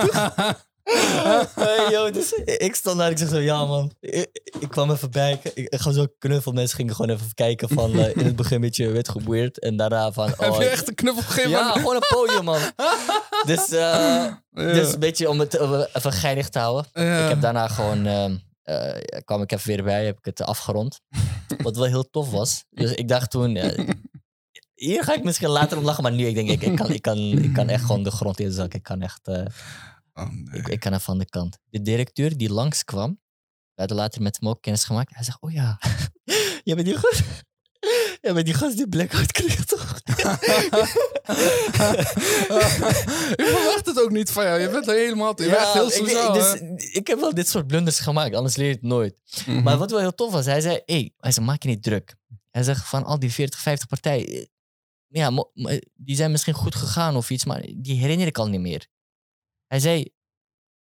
[1.55, 3.91] hey, yo, dus ik stond daar, ik zeg zo, ja man.
[3.99, 6.51] Ik, ik kwam even bij, ik, ik ga zo knuffel.
[6.51, 9.59] Mensen gingen gewoon even kijken van, eh, in het begin een beetje werd geweerd.
[9.59, 11.49] En daarna van, Heb oh, je ik- echt een knuffel gegeven?
[11.49, 12.59] ja, gewoon een podium man.
[13.45, 14.41] Dus, eh, Ja.
[14.51, 15.59] dus een beetje om het
[15.93, 16.85] even geinig te houden.
[16.93, 17.23] Ja.
[17.23, 18.05] Ik heb daarna gewoon,
[18.63, 20.99] eh, kwam ik even weer bij, heb ik het afgerond.
[21.57, 22.63] Wat wel heel tof was.
[22.69, 23.57] Dus ik dacht toen,
[24.85, 27.01] hier ga ik misschien later om lachen, maar nu ik denk ik, ik kan, ik
[27.01, 28.79] kan, ik kan echt gewoon de grond inzakken.
[28.79, 29.45] Ik kan echt, eh,
[30.13, 30.59] Oh, nee.
[30.59, 31.57] ik, ik kan even van de kant.
[31.69, 33.19] De directeur die langskwam,
[33.73, 35.15] we hadden later met hem ook kennis gemaakt.
[35.15, 35.79] Hij zegt, oh ja,
[36.63, 37.23] jij bent die gast,
[38.21, 39.99] jij bent die gast die blackout kreeg, toch?
[43.35, 44.59] ik verwacht het ook niet van jou.
[44.59, 45.41] Je bent helemaal...
[45.41, 46.73] Je bent echt heel ik, sociaal, ik, hè?
[46.75, 49.15] dus, ik heb wel dit soort blunders gemaakt, anders leer je het nooit.
[49.45, 49.63] Mhm.
[49.63, 52.15] Maar wat wel heel tof was, hij zei, hey, hij zei, maak je niet druk.
[52.49, 54.49] Hij zegt, van al die 40, 50 partijen,
[55.11, 55.51] ja, mo-
[55.95, 58.87] die zijn misschien goed gegaan of iets, maar die herinner ik al niet meer.
[59.67, 60.09] Hij zei,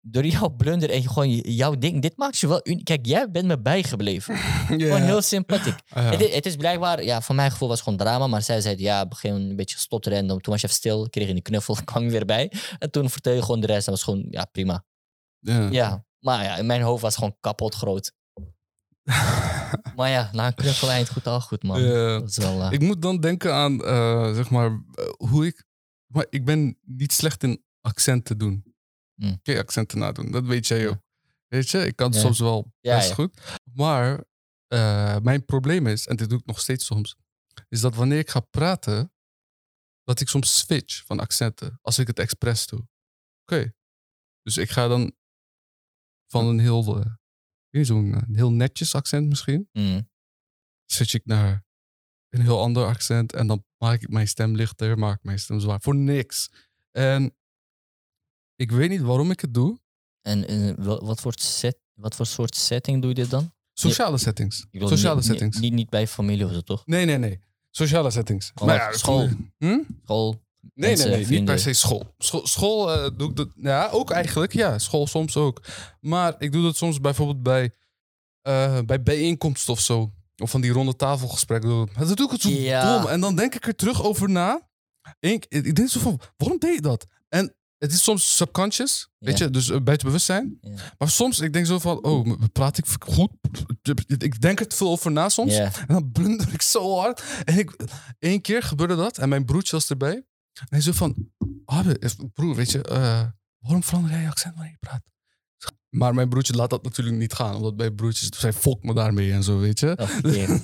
[0.06, 2.86] door jouw blunder en gewoon jouw ding, dit maakt je wel uniek.
[2.86, 4.36] Kijk, jij bent me bijgebleven.
[4.68, 5.76] Gewoon heel sympathiek.
[5.90, 6.10] Ah.
[6.12, 8.62] Het, is, het is blijkbaar, ja, van mijn gevoel was het gewoon drama, maar zij
[8.62, 11.34] zei, ja, begin een beetje stotteren en dan- toen was je even stil, kreeg je
[11.36, 12.52] een knuffel, kwam je weer bij.
[12.80, 14.86] En toen vertelde je gewoon de rest, dat was gewoon, ja, prima.
[15.40, 15.70] Ja.
[15.72, 18.14] Ja, maar ja, in mijn hoofd was gewoon kapot groot.
[19.96, 21.82] Maar ja, na een knuffel eind goed al goed, man.
[21.84, 22.62] Dat is wel...
[22.62, 25.64] eh, Ik moet dan denken aan, eh, zeg maar, eh, hoe ik...
[26.08, 28.76] Maar ik ben niet slecht in accenten doen.
[29.16, 29.32] Hm.
[29.32, 30.32] Oké, accenten nadoen.
[30.32, 30.88] Dat weet jij Ja.
[30.88, 31.02] ook.
[31.48, 32.22] Weet je, ik kan het Ja.
[32.22, 33.14] soms wel best ja.
[33.14, 33.60] goed.
[33.74, 34.24] Maar
[35.22, 37.16] mijn probleem is, en dit doe ik nog steeds soms,
[37.70, 39.14] is dat wanneer ik ga praten,
[40.04, 41.78] dat ik soms switch van accenten.
[41.82, 42.88] Als ik het expres doe.
[43.42, 43.74] Oké.
[44.42, 45.16] Dus ik ga dan
[46.28, 47.04] van een heel,
[47.74, 49.70] weet je, zo'n eh, heel netjes accent misschien.
[49.72, 50.10] Mm.
[50.86, 51.66] Switch ik naar
[52.30, 55.60] een heel ander accent en dan maak ik mijn stem lichter, maak ik mijn stem
[55.60, 55.82] zwaar.
[55.82, 56.50] Voor niks.
[56.92, 57.36] En
[58.56, 59.82] ik weet niet waarom ik het doe.
[60.22, 63.54] En eh, wat, voor set, wat voor soort setting doe je dit dan?
[63.74, 64.66] Sociale settings.
[64.72, 65.60] Sociale niet, settings.
[65.60, 66.86] Niet, niet bij familie of zo, toch?
[66.86, 67.40] Nee, nee, nee.
[67.70, 68.52] Sociale settings.
[68.56, 69.30] Oh, school.
[69.58, 69.80] Hm?
[70.04, 70.44] School.
[70.74, 71.30] Nee, Mensen, nee, nee.
[71.30, 72.14] Niet per se school.
[72.18, 73.48] School, school eh, doe ik dat.
[73.56, 74.54] Ja, ook eigenlijk.
[74.54, 75.62] Ja, school soms ook.
[76.00, 77.72] Maar ik doe dat soms bijvoorbeeld bij,
[78.42, 80.12] eh, bij bijeenkomsten of zo.
[80.38, 81.82] Of van die ronde tafelgesprekken.
[81.82, 82.98] ik- Dat doe ik het zo Ja.
[83.02, 83.10] dom.
[83.10, 84.70] En dan denk ik er terug over na.
[85.20, 87.06] Eén- ik denk zo van, waarom deed je dat?
[87.30, 90.58] En het is soms subconscious, weet je, dus uh, buiten bewustzijn.
[90.62, 90.72] Ja.
[90.98, 93.32] Maar soms, ik denk zo van, oh, praat ik goed?
[94.18, 95.54] Ik denk er te veel over na soms.
[95.56, 95.64] Ja.
[95.66, 97.24] En dan blunder ik zo hard.
[97.44, 97.76] En ik,
[98.20, 99.18] één keer gebeurde dat.
[99.18, 100.24] En mijn broertje was erbij.
[100.60, 101.16] En hij zo van...
[102.34, 102.82] Broer, weet je...
[102.84, 103.24] eh,
[103.60, 105.02] waarom verander jij je accent wanneer je praat?
[105.90, 107.56] Maar mijn broertje laat dat natuurlijk niet gaan.
[107.56, 108.30] Omdat mijn broertjes...
[108.38, 109.98] Zij fokt me daarmee en zo, weet je.
[109.98, 110.60] Oh, ja.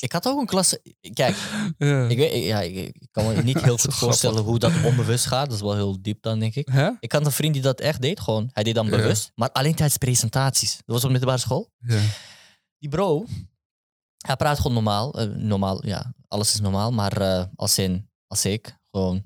[0.00, 0.82] Ik had ook een klasse.
[1.12, 1.36] Kijk,
[1.78, 2.06] ja.
[2.08, 5.44] ik, weet, ja, ik, kan me niet heel goed voorstellen hoe dat onbewust gaat.
[5.46, 6.70] Dat is wel heel diep dan, denk ik.
[7.00, 8.50] Ik had een vriend die dat echt deed, gewoon.
[8.52, 8.96] Hij deed dan Ja.
[8.96, 10.76] bewust, maar alleen tijdens presentaties.
[10.76, 11.70] Dat was op middelbare school.
[11.78, 12.00] Ja.
[12.78, 13.26] Die bro,
[14.26, 15.18] hij praat gewoon normaal.
[15.20, 16.92] Eh, normaal, ja, alles is normaal.
[16.92, 19.22] Maar eh, als, in, als ik, gewoon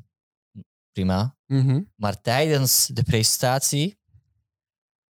[0.92, 1.36] prima.
[1.46, 1.82] Mhm.
[1.96, 3.98] Maar tijdens de presentatie,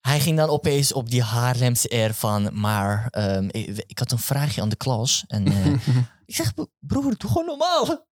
[0.00, 4.18] hij ging dan opeens op die Haarlemse air van, maar ehm, ik, ik had een
[4.18, 5.24] vraagje aan de klas.
[5.28, 5.66] En eh,
[6.26, 8.06] ik zeg, broer, doe gewoon normaal.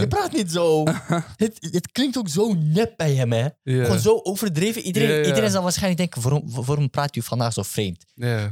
[0.00, 0.84] Je praat niet zo.
[1.44, 3.48] het, het klinkt ook zo nep bij hem, hè.
[3.62, 4.82] Gewoon zo overdreven.
[4.82, 8.04] Iedereen, iedereen zal waarschijnlijk denken, waarom, waarom praat u vandaag zo vreemd?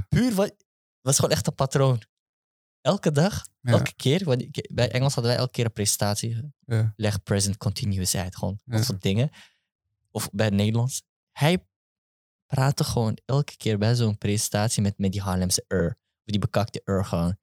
[0.08, 0.54] Puur, wat,
[1.00, 2.02] was gewoon echt een patroon.
[2.84, 3.70] Elke dag, Ja.
[3.72, 4.24] elke keer.
[4.24, 6.52] want ik- Bij Engels hadden wij elke keer een presentatie.
[6.66, 6.92] Ja.
[6.96, 8.76] Leg present continuous uit, gewoon Ja.
[8.76, 9.30] dat soort dingen.
[10.10, 11.02] Of bij het Nederlands.
[11.32, 11.66] Hij
[12.46, 15.86] praatte gewoon elke keer bij zo'n presentatie met, met die Haarlemse ur.
[15.98, 17.36] Of die bekakte ur gewoon.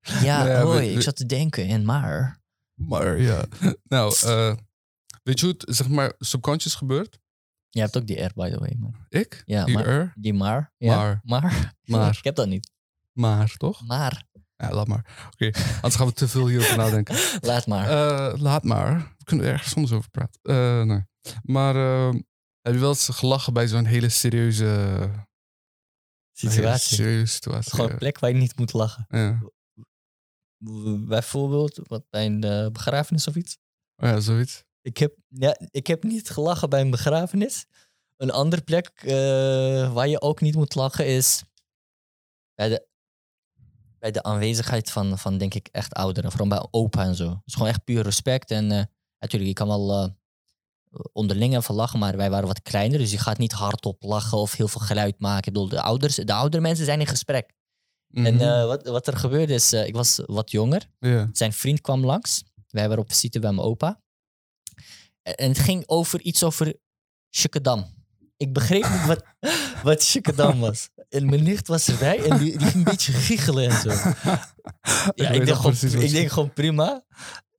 [0.00, 1.66] Ja, Ja, hoi, ik zat te denken.
[1.68, 2.40] En maar...
[2.74, 3.44] Maar ja.
[3.84, 4.56] Nou, eh,
[5.22, 7.18] weet je hoe het, zeg maar, subconscious gebeurt?
[7.70, 8.94] Je hebt ook die R, by the way, man.
[9.08, 9.42] Ik?
[9.46, 10.12] Ja, Die maar- er?
[10.16, 10.72] Die maar.
[10.76, 11.20] Ja, Maar.
[11.24, 11.74] maar.
[11.84, 12.16] Maar.
[12.18, 12.70] Ik heb dat niet.
[13.12, 13.86] Maar, toch?
[13.86, 14.24] Maar.
[14.56, 15.28] Ja, laat maar.
[15.32, 17.16] Oké, anders gaan we te veel hierover nadenken.
[17.40, 17.88] Laat maar.
[17.90, 19.14] Eh, laat maar.
[19.18, 20.40] We kunnen er ergens anders over praten.
[20.42, 21.02] Eh, nee.
[21.42, 22.14] Maar eh,
[22.60, 26.96] heb je wel eens gelachen bij zo'n hele serieuze Hele Situatie.
[26.96, 27.70] serieuze situatie.
[27.70, 29.06] Gewoon een plek waar je niet moet lachen.
[29.08, 29.40] Ja.
[31.06, 33.58] Bijvoorbeeld wat bij een eh, begrafenis of iets.
[33.96, 34.64] Oh ja, zoiets.
[34.82, 37.66] Ik heb, ja, ik heb niet gelachen bij een begrafenis.
[38.16, 38.90] Een andere plek
[39.92, 41.44] waar je ook niet moet lachen is
[42.54, 42.86] bij de,
[44.02, 46.30] bij de aanwezigheid van, van, denk ik, echt ouderen.
[46.30, 47.40] Vooral bij opa en zo.
[47.44, 48.50] Dus gewoon echt puur respect.
[48.50, 48.84] En eh,
[49.18, 50.08] natuurlijk, je kan wel eh,
[51.12, 52.98] onderling even lachen, maar wij waren wat kleiner.
[52.98, 55.46] Dus je gaat niet hardop lachen of heel veel geluid maken.
[55.46, 57.52] Ik bedoel, de, ouders, de oudere mensen zijn in gesprek.
[58.12, 58.42] En Mhm.
[58.42, 60.88] eh, wat, wat er gebeurde is, ik was wat jonger.
[61.32, 62.42] Zijn vriend kwam langs.
[62.68, 64.00] Wij waren op visite bij mijn opa.
[65.22, 66.74] En het ging over iets over
[67.30, 67.86] Chukkedam.
[68.36, 69.24] Ik begreep niet wat,
[69.82, 70.02] wat
[70.58, 70.88] was.
[71.12, 73.88] En mijn nicht was erbij en die, die ging een beetje giechelen en zo.
[75.14, 77.04] Ja, ik, denk gewoon, ik denk gewoon prima.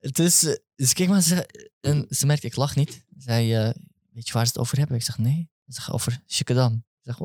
[0.00, 3.04] Dus, eh, dus ik keek maar ze, en ze merkte, ik lach niet.
[3.18, 3.74] Zei, eh,
[4.12, 4.96] weet je waar ze het over hebben?
[4.96, 5.50] Ik zeg, nee.
[5.66, 6.72] Ze zegt, over Chukkedam.
[6.72, 7.18] Ik zeg,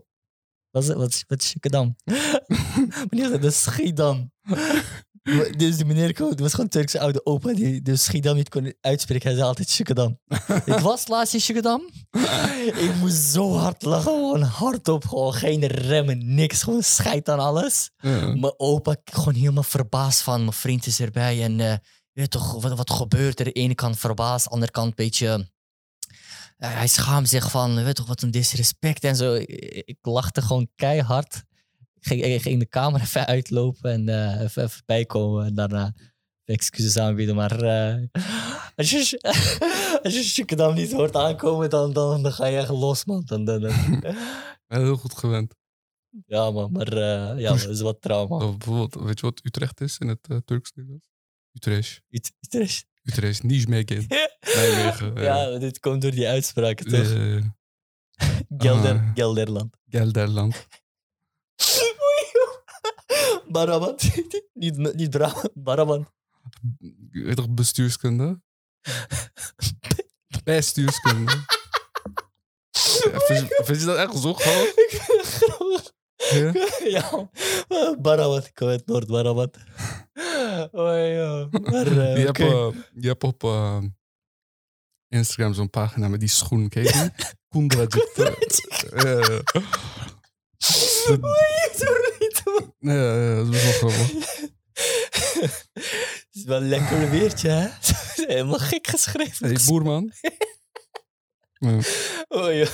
[0.69, 1.95] wat is, wat is, wat is Chukkedam?
[3.09, 4.31] Meneer dat is Schiedam.
[5.57, 8.73] Dus die meneer het was gewoon een Turkse oude opa die de Schiedam niet kon
[8.81, 9.27] uitspreken.
[9.27, 10.19] Hij zei altijd Chukkedam.
[10.65, 11.81] ik was laatst in Chukkedam.
[12.75, 15.05] ik moest zo hard lachen, gewoon hardop.
[15.07, 16.63] Gewoon geen remmen, niks.
[16.63, 17.91] Gewoon scheid aan alles.
[17.97, 18.25] Ja.
[18.25, 20.39] Mijn opa gewoon helemaal verbaasd van.
[20.39, 21.73] Mijn vriend is erbij en eh,
[22.13, 23.45] weet toch, wat, wat gebeurt er?
[23.45, 25.49] De ene kant verbaasd, de andere kant een beetje...
[26.57, 29.33] eh, hij schaamt zich van, weet toch, wat een disrespect en zo.
[29.33, 29.49] Ik,
[29.85, 31.43] ik lachte gewoon keihard.
[31.99, 35.45] Ik ging, ik ging de kamer even uitlopen en eh, even, even bijkomen.
[35.45, 35.93] En daarna
[36.45, 37.35] excuses aanbieden.
[37.35, 38.03] Maar eh,
[38.75, 39.19] als je
[40.03, 43.21] als je Shukadam niet hoort aankomen, dan, dan, dan ga je echt los, man.
[43.25, 44.15] Dan, dan, dan-
[44.67, 45.55] heel goed gewend.
[46.25, 46.71] ja, man.
[46.71, 48.35] Maar eh, ja, dat is wat trauma.
[48.35, 51.07] Of bijvoorbeeld, weet je wat Utrecht is in het eh, Turks Nederlands?
[51.53, 52.01] Utrecht.
[52.09, 52.31] Iets-
[53.03, 54.05] Utrecht, Nijmegen.
[54.55, 55.15] Nijmegen.
[55.15, 57.11] eh, Ja, dit komt door die uitspraken, toch?
[57.13, 57.43] eh,
[58.57, 59.11] Gelder.
[59.15, 59.75] Gelderland.
[59.89, 60.67] Gelderland.
[63.51, 64.09] Brabant.
[64.53, 66.07] niet, niet Brabant, Brabant.
[67.11, 68.41] Je weet toch bestuurskunde?
[70.43, 71.31] Bestuurskunde.
[72.71, 74.65] Ja, vind, je, vind je dat echt zo gewoon?
[74.65, 75.91] Ik vind het grappig.
[76.29, 76.51] Ja?
[76.89, 77.27] Ja,
[78.01, 78.45] Brabant.
[78.45, 79.57] Ik kom uit Noord-Brabant.
[80.71, 82.43] Oh ja, maar eh, Je, oké.
[82.43, 83.43] hebt, eh, je hebt op...
[83.43, 83.77] eh,
[85.07, 86.69] Instagram zo'n pagina met die schoen.
[86.69, 87.11] Ken je?
[87.47, 88.11] Koendrajit.
[88.15, 89.41] Ja, ja,
[92.79, 94.11] ja, dat is wel grappig.
[95.33, 97.67] Het is wel een lekker weertje, hè?
[98.33, 99.47] Helemaal gek geschreven.
[99.47, 100.11] Hey, boerman.
[101.61, 101.79] Ja.
[102.27, 102.67] Oh, ja.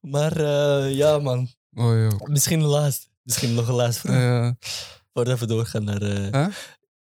[0.00, 1.48] Maar eh, ja, man.
[1.74, 2.10] Oh, ja.
[2.28, 3.06] Misschien de laatste.
[3.22, 4.50] Misschien nog een laatste vraag.
[4.60, 4.68] Eh,
[5.12, 6.54] Voordat we doorgaan naar eh, Huh?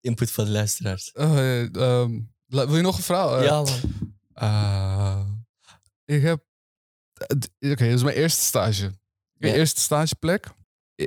[0.02, 1.12] input van de luisteraars.
[1.14, 3.38] oh, ja, ehm, la- wil je nog een verhaal?
[3.38, 5.46] Eh, ja, man.
[6.06, 6.44] ik heb...
[7.14, 8.92] d- Oké, dit is mijn eerste stage.
[9.34, 9.60] Mijn Ja.
[9.60, 10.48] eerste stageplek.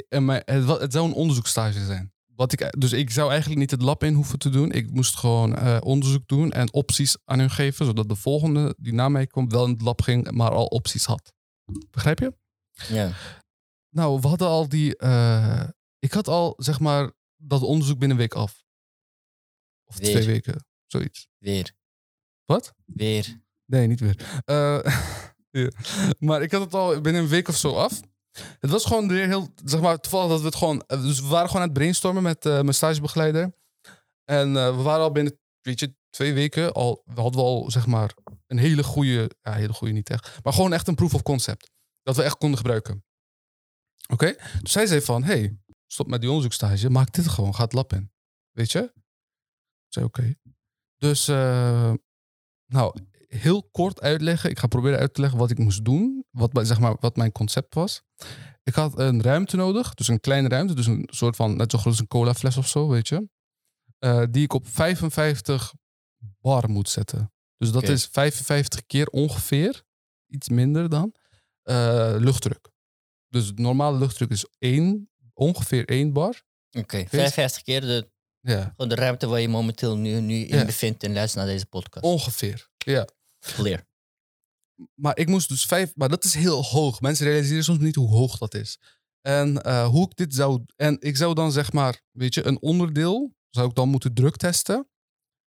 [0.09, 2.13] En mijn, het, het zou een onderzoekstage zijn.
[2.35, 4.73] Wat ik, dus ik zou eigenlijk niet het lab in hoeven te doen.
[4.73, 7.87] Ik moest gewoon eh, onderzoek doen en opties aan hun geven.
[7.87, 11.05] Zodat de volgende die na mij komt wel in het lab ging, maar al opties
[11.05, 11.33] had.
[11.91, 12.35] Begrijp je?
[12.89, 13.13] Ja.
[13.91, 14.97] Nou, we hadden al die.
[14.97, 18.63] eh, ik had al zeg maar dat onderzoek binnen een week af.
[19.85, 20.11] Of Weer.
[20.11, 21.29] twee weken, zoiets.
[21.39, 21.73] Weer.
[22.45, 22.75] Wat?
[22.85, 23.41] Weer.
[23.67, 24.43] Nee, niet weer.
[24.45, 24.79] Eh,
[25.63, 25.71] ja.
[26.19, 28.01] Maar ik had het al binnen een week of zo af.
[28.33, 30.83] Het was gewoon weer heel, zeg maar, toevallig dat we het gewoon.
[30.87, 33.53] eh, Dus we waren gewoon aan het brainstormen met eh, mijn stagebegeleider.
[34.25, 37.03] En eh, we waren al binnen, weet je, twee weken al.
[37.05, 38.15] We hadden al, zeg maar,
[38.47, 39.31] een hele goede.
[39.43, 40.39] Ja, hele goede niet echt.
[40.43, 41.71] Maar gewoon echt een proof of concept.
[42.03, 43.05] Dat we echt konden gebruiken.
[44.13, 44.35] Oké?
[44.63, 46.91] Dus zij zei van: hey, stop met die onderzoekstage.
[46.91, 47.55] Maak dit gewoon.
[47.55, 48.13] Ga het lab in.
[48.51, 48.93] Weet je?
[49.89, 50.35] Zei: oké.
[50.97, 51.93] Dus, eh,
[52.67, 54.51] nou, heel kort uitleggen.
[54.51, 56.20] Ik ga proberen uit te leggen wat ik moest doen.
[56.31, 58.03] Wat, mijn- zeg maar, wat mijn concept was.
[58.63, 59.95] Ik had een ruimte nodig.
[59.95, 60.75] Dus een kleine ruimte.
[60.75, 63.29] Dus een soort van, net zo groot als een colafles of zo, weet je.
[63.99, 65.73] Eh, die ik op 55
[66.41, 67.33] bar moet zetten.
[67.57, 69.83] Dus dat is 55 keer ongeveer,
[70.27, 71.15] iets minder dan,
[71.63, 72.71] eh, luchtdruk.
[73.29, 76.43] Dus de normale luchtdruk is 1, ongeveer 1 bar.
[76.71, 77.05] Oké.
[77.09, 78.11] 55 keer de,
[78.43, 80.65] Ja, de ruimte waar je momenteel nu, nu in Ja.
[80.65, 82.05] bevindt en luistert naar deze podcast.
[82.05, 82.69] ongeveer.
[82.77, 83.09] Ja.
[83.41, 83.85] Clear.
[84.95, 85.93] Maar ik moest dus vijf.
[85.95, 87.01] Maar dat is heel hoog.
[87.01, 88.79] Mensen realiseren soms niet hoe hoog dat is.
[89.21, 90.65] En eh, hoe ik dit zou.
[90.77, 94.37] En ik zou dan zeg maar, weet je, een onderdeel zou ik dan moeten druk
[94.37, 94.89] testen.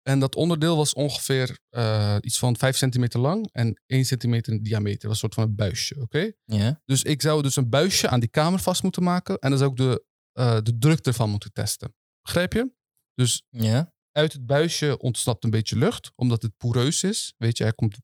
[0.01, 4.63] En dat onderdeel was ongeveer eh, iets van 5 centimeter lang en 1 centimeter in
[4.63, 4.99] diameter.
[4.99, 6.31] Dat was een soort van een buisje, oké?
[6.45, 6.81] Ja.
[6.85, 9.37] Dus ik zou dus een buisje aan die kamer vast moeten maken.
[9.39, 11.95] En dan zou ik de, eh, de druk ervan moeten testen.
[12.21, 12.71] Begrijp je?
[13.13, 13.93] Dus Ja.
[14.11, 17.33] uit het buisje ontsnapt een beetje lucht, omdat het poreus is.
[17.37, 17.97] Weet je, er komt,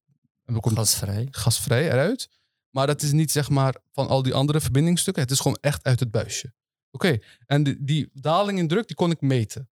[0.45, 1.27] er komt Gasvrij.
[1.31, 2.29] gasvrij eruit.
[2.69, 5.23] Maar dat is niet zeg maar van al die andere verbindingstukken.
[5.23, 6.53] Het is gewoon echt uit het buisje.
[6.91, 9.69] Oké, en die, die daling in druk, die kon ik meten.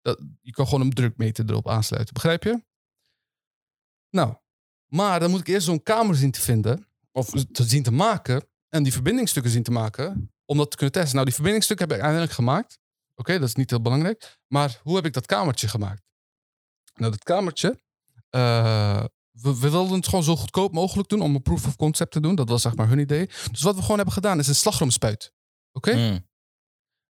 [0.00, 2.62] Dat, je kan gewoon een drukmeter erop aansluiten, begrijp je?
[4.10, 4.36] Nou,
[4.86, 8.48] maar dan moet ik eerst zo'n kamer zien te vinden, of te zien te maken,
[8.68, 11.14] en die verbindingstukken zien te maken, om dat te kunnen testen.
[11.14, 12.78] Nou, die verbindingstukken heb ik uiteindelijk gemaakt.
[13.14, 14.38] Oké, dat is niet heel belangrijk.
[14.46, 16.02] Maar hoe heb ik dat kamertje gemaakt?
[16.94, 17.80] Nou, dat kamertje,
[18.30, 22.12] eh, we, we wilden het gewoon zo goedkoop mogelijk doen om een proof of concept
[22.12, 22.34] te doen.
[22.34, 23.26] Dat was zeg maar hun idee.
[23.50, 25.32] Dus wat we gewoon hebben gedaan is een slagroomspuit.
[25.72, 25.94] Oké?
[25.94, 26.26] Mm.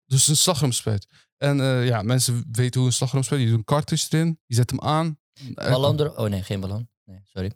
[0.06, 1.08] Dus een slagroomspuit.
[1.38, 3.42] En eh, ja, mensen weten hoe een slagroomspuit.
[3.42, 5.20] Je doet een cartridge erin, je zet hem aan.
[5.56, 6.18] Eh, Ballon er...
[6.18, 6.90] Oh nee, geen ballon.
[7.04, 7.52] Nee, sorry.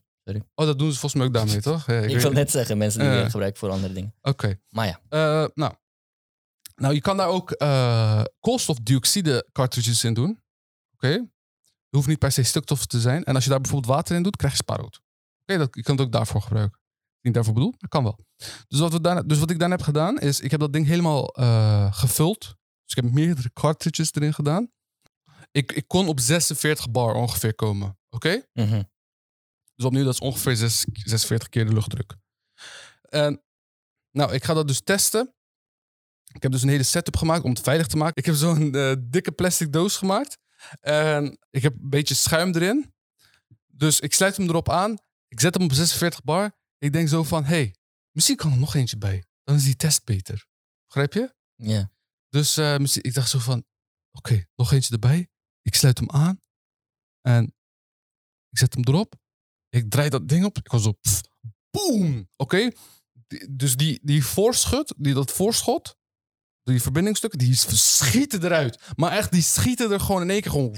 [0.56, 1.88] Oh, dat doen ze volgens mij ook daarmee, toch?
[1.88, 4.15] Ja, Ik, wil net zeggen, mensen die het gebruiken voor andere dingen.
[4.21, 4.60] Oké.
[4.69, 4.99] Maar ja.
[5.10, 5.73] Eh, nou.
[6.76, 7.56] nou, je kan daar ook
[8.39, 10.43] koolstofdioxide cartridges in doen.
[10.93, 11.28] Oké?
[11.95, 13.23] Hoeft niet per se stikstof te zijn.
[13.23, 15.01] En als je daar bijvoorbeeld water in doet, krijg je spaarrood.
[15.41, 16.79] Oké, dat je kan het ook daarvoor gebruiken.
[17.21, 18.19] Niet daarvoor bedoeld, maar kan wel.
[18.67, 21.27] Dus wat, we dus wat ik daarna heb gedaan, is ik heb dat ding helemaal
[21.27, 22.39] eh, gevuld.
[22.84, 24.71] Dus ik heb meerdere cartridges erin gedaan.
[25.51, 27.97] Ik, ik kon op 46 bar ongeveer komen.
[28.10, 28.41] Oké?
[28.53, 28.84] Mhm.
[29.75, 32.15] Dus opnieuw, dat is ongeveer zes- 46 keer de luchtdruk.
[33.01, 33.43] En
[34.12, 35.34] nou, ik ga dat dus testen.
[36.34, 38.15] Ik heb dus een hele setup gemaakt om het veilig te maken.
[38.15, 40.38] Ik heb zo'n eh, dikke plastic doos gemaakt.
[40.80, 42.93] En ik heb een beetje schuim erin.
[43.67, 44.97] Dus ik sluit hem erop aan.
[45.28, 46.52] Ik zet hem op 46 bar.
[46.78, 47.76] Ik denk zo van, hey,
[48.12, 49.23] misschien kan er nog eentje bij.
[49.43, 50.45] Dan is die test beter.
[50.88, 51.36] Begrijp je?
[51.56, 51.91] Ja.
[52.30, 53.65] Dus misschien- ik dacht zo van,
[54.12, 55.28] oké, nog eentje erbij.
[55.62, 56.39] Ik sluit hem aan.
[57.21, 57.45] En
[58.49, 59.15] ik zet hem erop.
[59.69, 60.58] Ik draai dat ding op.
[60.58, 61.21] Ik was zo, pff,
[61.69, 62.30] boom.
[62.36, 62.71] Oké?
[63.49, 65.97] Dus die, die voorschot, die, dat voorschot,
[66.63, 68.80] die verbindingstukken, die schieten eruit.
[68.95, 70.76] Maar echt, die schieten er gewoon in één keer gewoon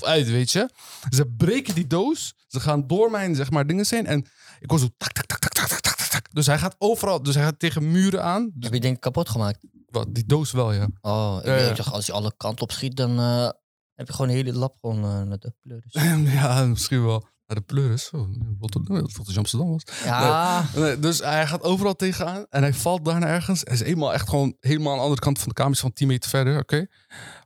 [0.00, 0.70] uit, weet je.
[1.10, 2.34] Ze breken die doos.
[2.46, 4.06] Ze gaan door mijn, zeg maar, dingen heen.
[4.06, 4.26] En
[4.60, 6.34] ik was zo tak, tak, tak, tak, tak, tak, tak.
[6.34, 8.50] Dus hij gaat overal, dus hij gaat tegen muren aan.
[8.54, 9.58] Dus Heb je denk ik kapot gemaakt?
[9.86, 10.88] Wat, die doos wel, ja.
[11.00, 13.18] Oh, ik als je alle kanten op schiet, dan...
[13.18, 13.48] Eh,
[13.96, 15.52] heb je gewoon een hele lap gewoon eh, uh, naar de
[16.32, 17.26] ja, misschien wel.
[17.46, 18.10] Naar de pleuris.
[18.10, 18.28] Oh,
[18.60, 19.82] Rotterdam, dat Amsterdam was.
[20.04, 23.60] Ja, Nee, dus hij gaat overal tegenaan en hij valt daarna ergens.
[23.60, 25.92] Hij is helemaal echt gewoon helemaal aan de andere kant van de kamer, is van
[25.92, 26.86] 10 meter verder, oké?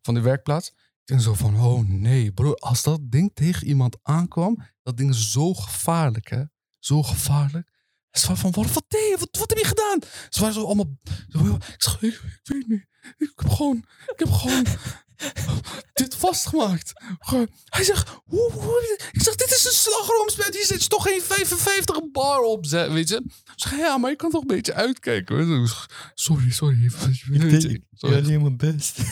[0.02, 0.68] Van de werkplaats.
[0.68, 2.52] Ik denk zo van, oh nee, bro.
[2.52, 6.42] Als dat ding tegen iemand aankwam, dat ding is zo gevaarlijk, hè.
[6.78, 7.70] Zo gevaarlijk.
[8.10, 8.84] Ze waren van, wat, wat?
[9.18, 9.98] Wat, wat heb je gedaan?
[10.28, 10.98] Ze waren zo allemaal...
[11.28, 12.86] Zo, ik zeg, ik, ik weet niet.
[13.18, 13.84] Ik heb gewoon...
[14.06, 14.66] Ik heb gewoon...
[15.92, 16.92] dit vastgemaakt.
[17.64, 20.54] Hij zegt, hoe, hoe, ik zeg, dit is een slagroomspet.
[20.54, 23.16] Hier zit toch geen 55 bar op, weet je.
[23.26, 25.46] Ik zeg, ja, maar je kan toch een beetje uitkijken.
[25.46, 25.86] hoor.
[26.14, 26.90] Sorry, sorry.
[27.28, 28.16] Weet je, sorry.
[28.16, 28.98] alleen mijn best.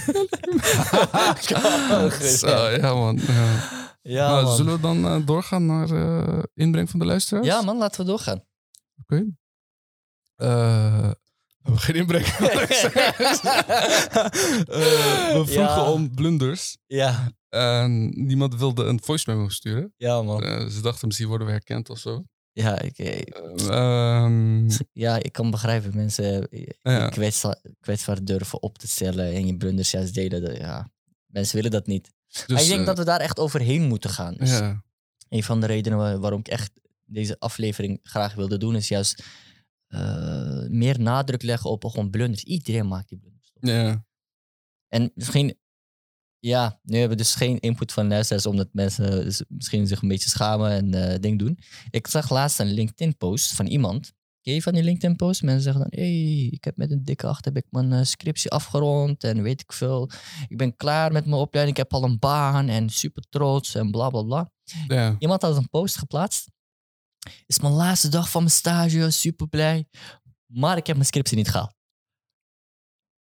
[2.38, 3.18] Zo, ja, man.
[3.26, 3.76] Ja.
[4.02, 4.56] Ja, Nou, man.
[4.56, 7.46] zullen we dan eh, doorgaan naar eh inbreng van de luisteraars?
[7.46, 8.44] ja, man, laten we doorgaan.
[9.02, 9.16] Oké.
[10.36, 11.18] Eh, we hebben
[11.86, 12.24] geen inbreng.
[14.68, 15.90] Eh, we vroegen Ja.
[15.92, 16.76] om blunders.
[16.86, 19.92] ja, En niemand wilde een voice memo sturen.
[19.96, 20.42] ja, man.
[20.44, 22.24] Eh, ze dachten misschien worden we herkend of zo.
[22.52, 24.68] Ja, ik, eh, Eh, ehm,
[25.04, 25.96] ja, ik kan begrijpen.
[25.96, 26.48] Mensen
[26.82, 27.08] Ja.
[27.08, 30.54] kwetsbaar, kwetsbaar durven op te stellen en je blunders juist delen.
[30.58, 30.90] Ja,
[31.26, 32.12] mensen willen dat niet.
[32.28, 34.34] dus, maar ik denk dat we daar echt overheen moeten gaan.
[34.34, 34.82] Dus ja.
[35.28, 36.70] een van de redenen wa- waarom ik echt
[37.04, 39.24] deze aflevering graag wilde doen, is juist
[39.88, 42.42] eh, meer nadruk leggen op gewoon blunders.
[42.42, 43.50] Iedereen maakt die blunders.
[43.52, 43.70] toch?
[43.70, 44.06] ja.
[44.88, 45.58] En misschien,
[46.38, 50.08] ja, nu hebben we dus geen input van luisteraars, omdat mensen dus misschien zich een
[50.08, 51.58] beetje schamen en eh ding doen.
[51.90, 54.12] Ik zag laatst een LinkedIn-post van iemand.
[54.40, 55.42] Ken je van die LinkedIn-post?
[55.42, 58.50] Mensen zeggen dan, hey, ik heb met een dikke acht heb ik mijn eh, scriptie
[58.50, 60.10] afgerond en weet ik veel.
[60.48, 63.90] Ik ben klaar met mijn opleiding, ik heb al een baan en super trots en
[63.90, 64.50] bla bla bla.
[64.88, 65.16] ja.
[65.18, 66.50] Iemand had een post geplaatst.
[67.46, 69.86] Is mijn laatste dag van mijn stage, super blij.
[70.46, 71.76] Maar ik heb mijn scriptie niet gehaald.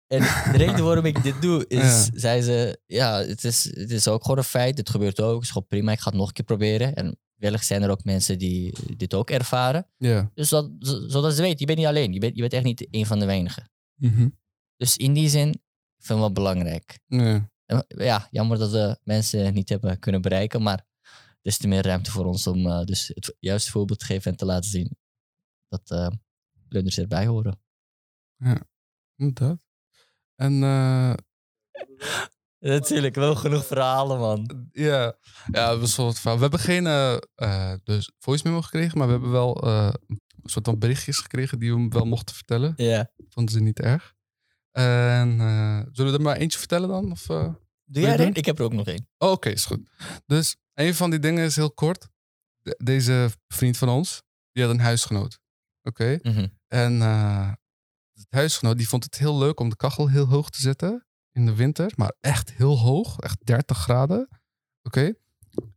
[0.08, 0.20] En
[0.52, 1.80] de reden waarom ik dit doe, is,
[2.12, 2.20] Ja.
[2.20, 4.76] zei ze, ja, het is, het is ook gewoon een feit.
[4.76, 5.92] Dit gebeurt ook, het is gewoon prima.
[5.92, 6.94] Ik ga het nog een keer proberen.
[6.96, 9.88] En wellicht zijn er ook mensen die dit ook ervaren.
[9.98, 10.32] ja.
[10.34, 12.14] Dus dat, zodat ze weten, je bent niet alleen.
[12.14, 13.72] Je bent, je bent echt niet een van de weinigen.
[14.02, 14.30] Mhm.
[14.78, 17.00] Dus in die zin, ik vind het wel belangrijk.
[17.08, 17.50] ja.
[17.88, 20.86] Ja, jammer dat we mensen niet hebben kunnen bereiken, maar
[21.42, 24.38] des te meer ruimte voor ons om eh, dus het juiste voorbeeld te geven en
[24.38, 24.98] te laten zien
[25.68, 26.08] dat eh
[26.68, 27.62] blunders erbij horen.
[29.16, 29.60] Inderdaad.
[30.36, 31.14] En eh,
[32.60, 34.70] Natuurlijk, wel genoeg verhalen, man.
[34.72, 35.18] ja,
[35.52, 36.84] ja, we, hebben wat we hebben geen
[37.84, 41.74] dus voice memo gekregen, maar we hebben wel eh, een soort van berichtjes gekregen die
[41.74, 42.74] we hem wel mochten vertellen.
[42.76, 43.12] Ja.
[43.30, 44.16] Vonden ze niet erg.
[44.72, 47.12] En eh, zullen we er maar eentje vertellen dan?
[47.12, 47.54] Of, eh?
[47.86, 48.34] Doe jij er een?
[48.34, 49.10] Ik heb er ook nog één.
[49.18, 49.90] Oh, Oké, is goed.
[50.26, 52.08] Dus een van die dingen is heel kort.
[52.62, 55.40] De- deze vriend van ons, die had een huisgenoot.
[55.84, 56.20] Oké.
[56.22, 56.48] Mhm.
[56.68, 57.52] En eh
[58.14, 61.46] het huisgenoot die vond het heel leuk om de kachel heel hoog te zetten in
[61.46, 61.92] de winter.
[61.96, 63.20] Maar echt heel hoog.
[63.20, 64.28] Echt 30 graden.
[64.84, 65.14] Oké.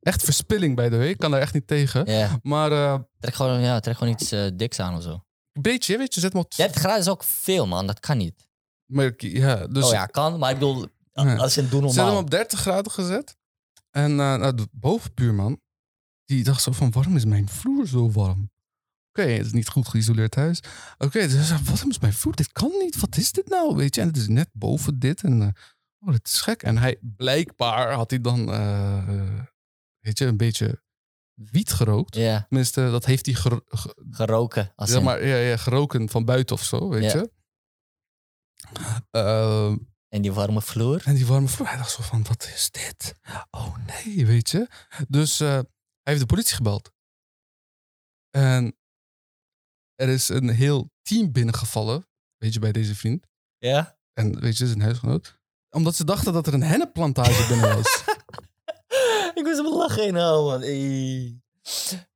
[0.01, 1.11] Echt verspilling bij de week.
[1.11, 2.07] Ik kan daar echt niet tegen.
[2.11, 5.25] Ja, Maar eh, trek gewoon, ja, trek gewoon iets eh, diks aan of zo.
[5.53, 6.55] een beetje, weet je, zet maar op...
[6.57, 7.87] 30 graden is ook veel, man.
[7.87, 8.49] Dat kan niet.
[8.87, 11.95] Maar, ja, dus oh ja, kan, maar ik bedoel, als je het doet Ze hebben
[11.95, 12.19] hem normaal.
[12.23, 13.37] op 30 graden gezet.
[13.91, 15.61] En nou, de bovenbuurman,
[16.25, 18.51] die dacht zo van, waarom is mijn vloer zo warm?
[19.09, 20.61] Oké, het is niet goed geïsoleerd huis.
[20.99, 22.37] Oké, dus waarom is mijn vloer?
[22.37, 23.01] Dit kan niet.
[23.01, 23.77] Wat is dit nou?
[23.77, 25.23] Weet je, en het is net boven dit.
[25.23, 25.49] En, eh,
[25.99, 26.63] oh, dit is gek.
[26.63, 29.41] En hij, blijkbaar had hij dan, eh,
[29.99, 30.83] weet je, een beetje
[31.35, 32.15] wiet gerookt.
[32.15, 34.73] Ja, Tenminste, dat heeft hij gero- ge- geroken.
[34.77, 37.19] Als zeg in- maar, ja, ja, geroken van buiten of zo, weet Ja.
[37.19, 37.31] je.
[39.11, 39.77] Ehm,
[40.11, 41.03] En die warme vloer.
[41.05, 43.15] En die warme vloer, hij dacht zo van, wat is dit?
[43.51, 44.69] Oh nee, weet je.
[45.09, 45.65] Dus eh, hij
[46.03, 46.93] heeft de politie gebeld.
[48.31, 48.77] En
[49.95, 53.27] er is een heel team binnengevallen, weet je, bij deze vriend.
[53.59, 53.99] Ja?
[54.13, 55.39] En weet je, zijn huisgenoot.
[55.71, 58.05] Omdat ze dachten dat er een hennepplantage binnen was.
[59.35, 60.69] ik moest hem lachen inhouden, man.
[60.69, 61.41] Ey.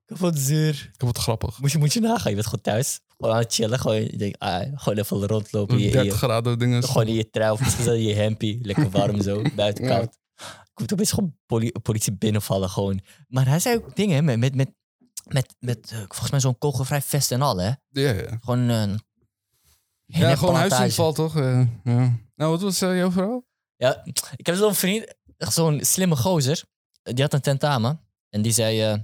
[0.05, 0.91] Kapot zuur.
[0.97, 1.61] Kapot grappig.
[1.61, 3.01] Moet je, moet je nagaan, je bent gewoon thuis.
[3.17, 3.79] Gewoon aan het chillen.
[3.79, 5.79] Gewoon, je denkt, ah, gewoon even rondlopen.
[5.79, 6.85] Je, 30 je, graden dingen.
[6.85, 8.59] gewoon in je trui of misschien in je hempie.
[8.63, 10.19] Lekker warm zo, buiten koud.
[10.75, 13.01] Komt opeens gewoon poli- politie binnenvallen gewoon.
[13.29, 14.71] Maar hij zei ook dingen met, met, met,
[15.29, 17.67] met, met eh, volgens mij zo'n kogelvrij vest en al, hè.
[17.89, 18.39] Ja, ja.
[18.41, 19.01] Gewoon een...
[20.07, 21.37] Ja, gewoon huis huisinval toch?
[21.37, 22.19] Eh, ja.
[22.37, 23.45] Nou, wat was eh, jouw verhaal?
[23.77, 24.03] Ja,
[24.37, 26.63] ik heb zo'n vriend, zo'n slimme gozer.
[27.03, 28.01] Die had een tentamen.
[28.31, 28.99] En die zei, eh,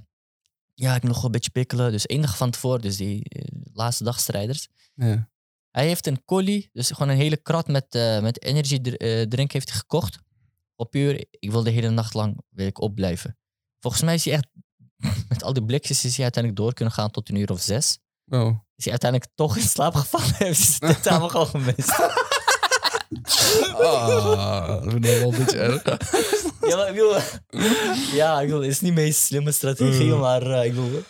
[0.81, 1.93] ja, ik nog een beetje pikkelen.
[1.93, 4.69] Dus één dag van tevoren, dus die eh, laatste dagstrijders.
[4.95, 5.29] Ja.
[5.71, 9.23] Hij heeft een collie, dus gewoon een hele krat met, eh, met energy dr- eh,
[9.27, 10.19] drink heeft hij gekocht.
[10.77, 13.39] Op uur, ik wil de hele nacht lang wil ik opblijven.
[13.81, 14.47] Volgens mij is hij echt,
[15.29, 17.99] met al die blikjes is hij uiteindelijk door kunnen gaan tot een uur of zes.
[18.27, 18.59] Oh.
[18.77, 21.97] Is hij uiteindelijk toch in slaap gevallen en heeft hij zijn tentamen gewoon gemist.
[23.75, 25.85] Ah, dat vind ik wel een beetje erg.
[26.69, 27.17] Ja, maar ik bedoel,
[28.13, 30.19] ja, ik bedoel, het is niet de meest slimme strategie, Mm.
[30.19, 31.03] maar eh, ik bedoel,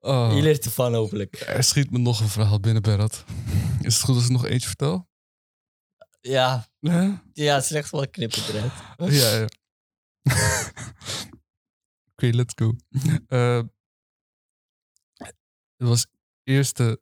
[0.00, 0.32] Oh.
[0.34, 1.40] je leert ervan hopelijk.
[1.40, 3.24] Er schiet me nog een verhaal binnen, Berat.
[3.80, 5.08] Is het goed als ik nog eentje vertel?
[6.20, 7.22] Ja, Ja?
[7.32, 8.72] ja slechts wel knippen eruit.
[9.12, 9.46] Ja, ja.
[12.12, 12.76] Oké, let's go.
[13.28, 13.62] Eh,
[15.76, 16.06] het was
[16.42, 17.00] eerste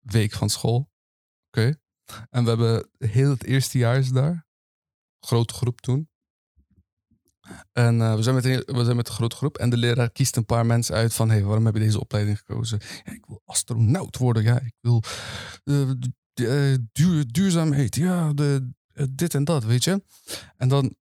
[0.00, 0.90] week van school.
[1.50, 1.74] Oké.
[2.30, 4.46] En we hebben heel het eerste jaar is daar.
[5.20, 6.10] Grote groep toen.
[7.72, 9.58] En eh, we, zijn met een, we zijn met grote groep.
[9.58, 11.30] En de leraar kiest een paar mensen uit van...
[11.30, 12.80] hey, waarom heb je deze opleiding gekozen?
[13.04, 14.42] Ja, ik wil astronaut worden.
[14.42, 15.02] Ja, ik wil
[16.34, 17.96] eh, duur, duurzaamheid.
[17.96, 18.72] Ja, de,
[19.10, 20.04] dit en dat, weet je.
[20.56, 20.94] En dan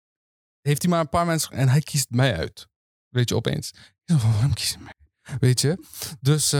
[0.62, 1.52] heeft hij maar een paar mensen...
[1.52, 2.68] En hij kiest mij uit.
[3.08, 3.74] Weet je, opeens.
[4.06, 4.94] Ik waarom kies je mij?
[5.40, 5.84] Weet je?
[6.22, 6.56] Dus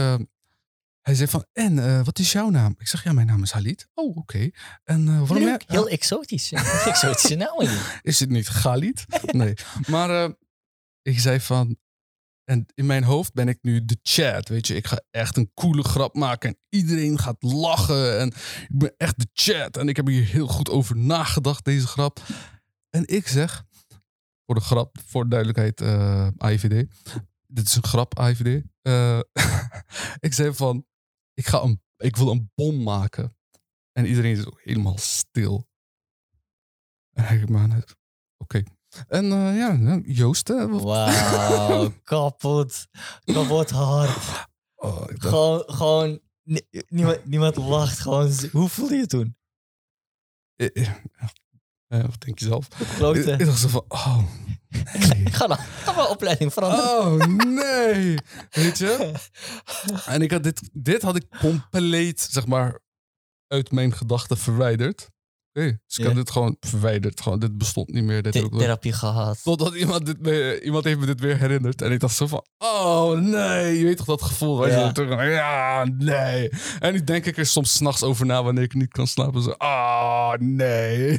[1.10, 1.46] hij zei van...
[1.52, 2.74] En, eh, wat is jouw naam?
[2.78, 3.88] Ik zeg, ja, mijn naam is Halid.
[3.94, 4.50] Oh, oké.
[4.84, 5.44] En eh, waarom...
[5.44, 6.52] Leuk, heel exotisch.
[6.52, 7.58] Exotische naam.
[8.02, 9.04] Is het niet Galit?
[9.26, 9.54] Nee.
[9.86, 10.30] Maar eh,
[11.02, 11.76] ik zei van.
[12.44, 14.48] En in mijn hoofd ben ik nu de chat.
[14.48, 16.50] Weet je, ik ga echt een coole grap maken.
[16.50, 18.18] En iedereen gaat lachen.
[18.18, 18.26] En
[18.68, 19.76] ik ben echt de chat.
[19.76, 22.20] En ik heb hier heel goed over nagedacht, deze grap.
[22.90, 23.64] En ik zeg.
[24.46, 26.86] Voor de grap, voor de duidelijkheid, eh AIVD.
[27.46, 28.62] Dit is een grap, AIVD.
[28.82, 29.20] Eh,
[30.26, 30.84] ik zei van.
[31.40, 33.36] Ik, ga een, ik wil een bom maken.
[33.92, 35.68] En iedereen is ook helemaal stil.
[37.12, 37.38] En hij
[37.68, 37.96] zegt,
[38.36, 38.62] Oké.
[39.08, 40.50] En eh, ja, Joost.
[40.50, 42.86] eh, Wauw, kapot.
[43.24, 44.46] Kapot hard.
[44.74, 47.98] Oh, dacht, Gewoon, gewoon ni- niemand, niemand lacht.
[47.98, 49.36] Gewoon, hoe voelde je toen?
[51.90, 52.66] Eh, wat denk je zelf?
[53.16, 54.22] Ik, dacht zo van, oh,
[55.08, 55.26] nee.
[55.36, 56.90] Ga, nou, ga opleiding veranderen.
[56.90, 58.18] Oh, nee.
[58.50, 59.12] Weet je?
[60.06, 62.80] En ik had dit, dit had ik compleet, zeg maar,
[63.46, 65.10] uit mijn gedachten verwijderd.
[65.52, 66.04] Dus ik Ja.
[66.06, 67.20] had dit gewoon verwijderd.
[67.20, 68.22] Gewoon, dit bestond niet meer.
[68.22, 69.40] Dit Th- therapie gehad.
[69.42, 70.16] Totdat iemand, dit
[70.62, 71.82] iemand heeft me dit weer herinnerd.
[71.82, 73.78] En ik dacht zo van, oh nee.
[73.78, 74.66] Je weet toch dat gevoel?
[74.68, 74.92] Ja.
[74.92, 76.50] terug- ja, nee.
[76.78, 79.42] En nu denk ik er soms s'nachts over na wanneer ik niet kan slapen.
[79.42, 81.18] Zo, ah, nee.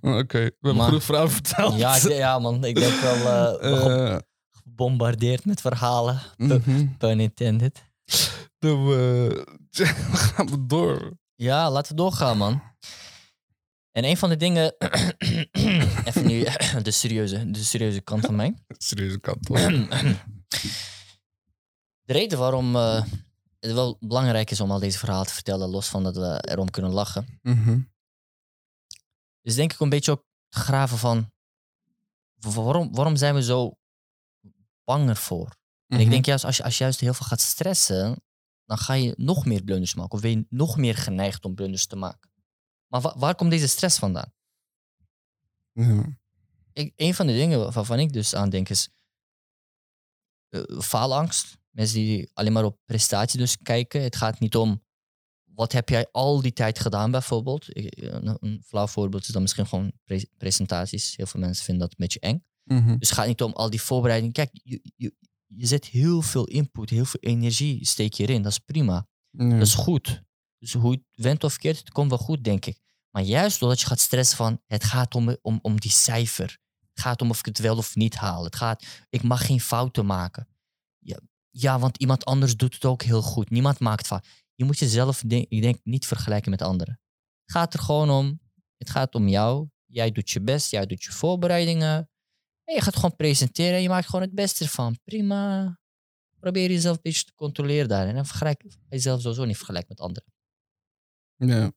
[0.00, 1.76] Oké, we hebben Maar- genoeg verhaal verteld.
[1.78, 2.64] Ja, ja, man.
[2.64, 4.16] Ik denk wel eh, Eh,
[4.50, 6.20] gebombardeerd met verhalen.
[6.36, 6.86] mhm.
[6.98, 7.84] Pun intended.
[8.58, 8.70] Eh,
[10.12, 11.12] gaan we door.
[11.36, 12.62] Ja, laten we doorgaan, man.
[13.92, 14.74] En een van de dingen...
[16.08, 16.44] even nu
[16.82, 18.54] de serieuze, de serieuze kant van mij.
[18.68, 19.48] Serieuze kant.
[19.48, 19.58] hoor.
[22.06, 23.02] De reden waarom eh,
[23.60, 26.70] het wel belangrijk is om al deze verhalen te vertellen, los van dat we erom
[26.70, 27.80] kunnen lachen, Mhm.
[29.42, 31.32] is denk ik een beetje ook te graven van
[32.40, 33.76] waarom, waarom zijn we zo
[34.84, 35.56] bang ervoor?
[35.86, 36.10] En ik Mhm.
[36.10, 38.22] denk juist, als je, als je juist heel veel gaat stressen,
[38.66, 40.12] dan ga je nog meer blunders maken.
[40.12, 42.30] Of ben je nog meer geneigd om blunders te maken.
[42.86, 44.32] Maar wa- waar komt deze stress vandaan?
[45.72, 46.18] Ja.
[46.72, 48.88] Ik, een van de dingen waarvan ik dus aan denk is
[50.48, 51.56] eh, faalangst.
[51.70, 54.02] Mensen die alleen maar op prestatie dus kijken.
[54.02, 54.84] Het gaat niet om
[55.44, 57.76] wat heb jij al die tijd gedaan bijvoorbeeld.
[57.76, 61.16] Ik- Een, een flauw voorbeeld is dan misschien gewoon pre- presentaties.
[61.16, 62.44] Heel veel mensen vinden dat een beetje eng.
[62.62, 62.98] Mhm.
[62.98, 64.32] Dus het gaat niet om al die voorbereiding.
[64.32, 65.14] Kijk, je, je,
[65.46, 68.42] je zet heel veel input, heel veel energie steek je erin.
[68.42, 69.08] Dat is prima.
[69.30, 70.22] Dat is goed.
[70.58, 72.80] Dus hoe je het went of keert, het komt wel goed, denk ik.
[73.10, 76.58] Maar juist doordat je gaat stressen van, het gaat om, om, om die cijfer.
[76.92, 78.44] Het gaat om of ik het wel of niet haal.
[78.44, 80.48] Het gaat, ik mag geen fouten maken.
[80.98, 81.20] Ja,
[81.50, 83.50] ja, want iemand anders doet het ook heel goed.
[83.50, 84.26] Niemand maakt fout.
[84.54, 87.00] Je moet jezelf, denk, ik denk, niet vergelijken met anderen.
[87.44, 88.40] Het gaat er gewoon om,
[88.76, 89.68] het gaat om jou.
[89.84, 92.10] Jij doet je best, jij doet je voorbereidingen.
[92.66, 94.98] En je gaat gewoon presenteren en je maakt gewoon het beste ervan.
[95.04, 95.78] Prima.
[96.40, 98.16] Probeer jezelf een beetje te controleren daarin.
[98.16, 100.32] En vergelijk jezelf sowieso niet vergelijken met anderen.
[101.36, 101.72] Ja.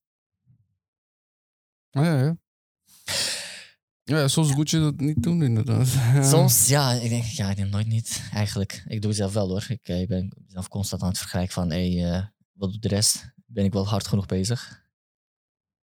[1.90, 2.38] Ja, ja.
[4.04, 5.92] Ja, soms moet je dat niet doen, inderdaad.
[5.92, 6.24] Ja.
[6.24, 8.84] Soms, ja, ik denk, ja, ik denk nooit niet, eigenlijk.
[8.88, 9.66] Ik doe het zelf wel hoor.
[9.68, 12.82] Ik, eh, ik ben zelf constant aan het vergelijken van, hé, hey, eh, wat doet
[12.82, 13.34] de rest?
[13.46, 14.88] Ben ik wel hard genoeg bezig?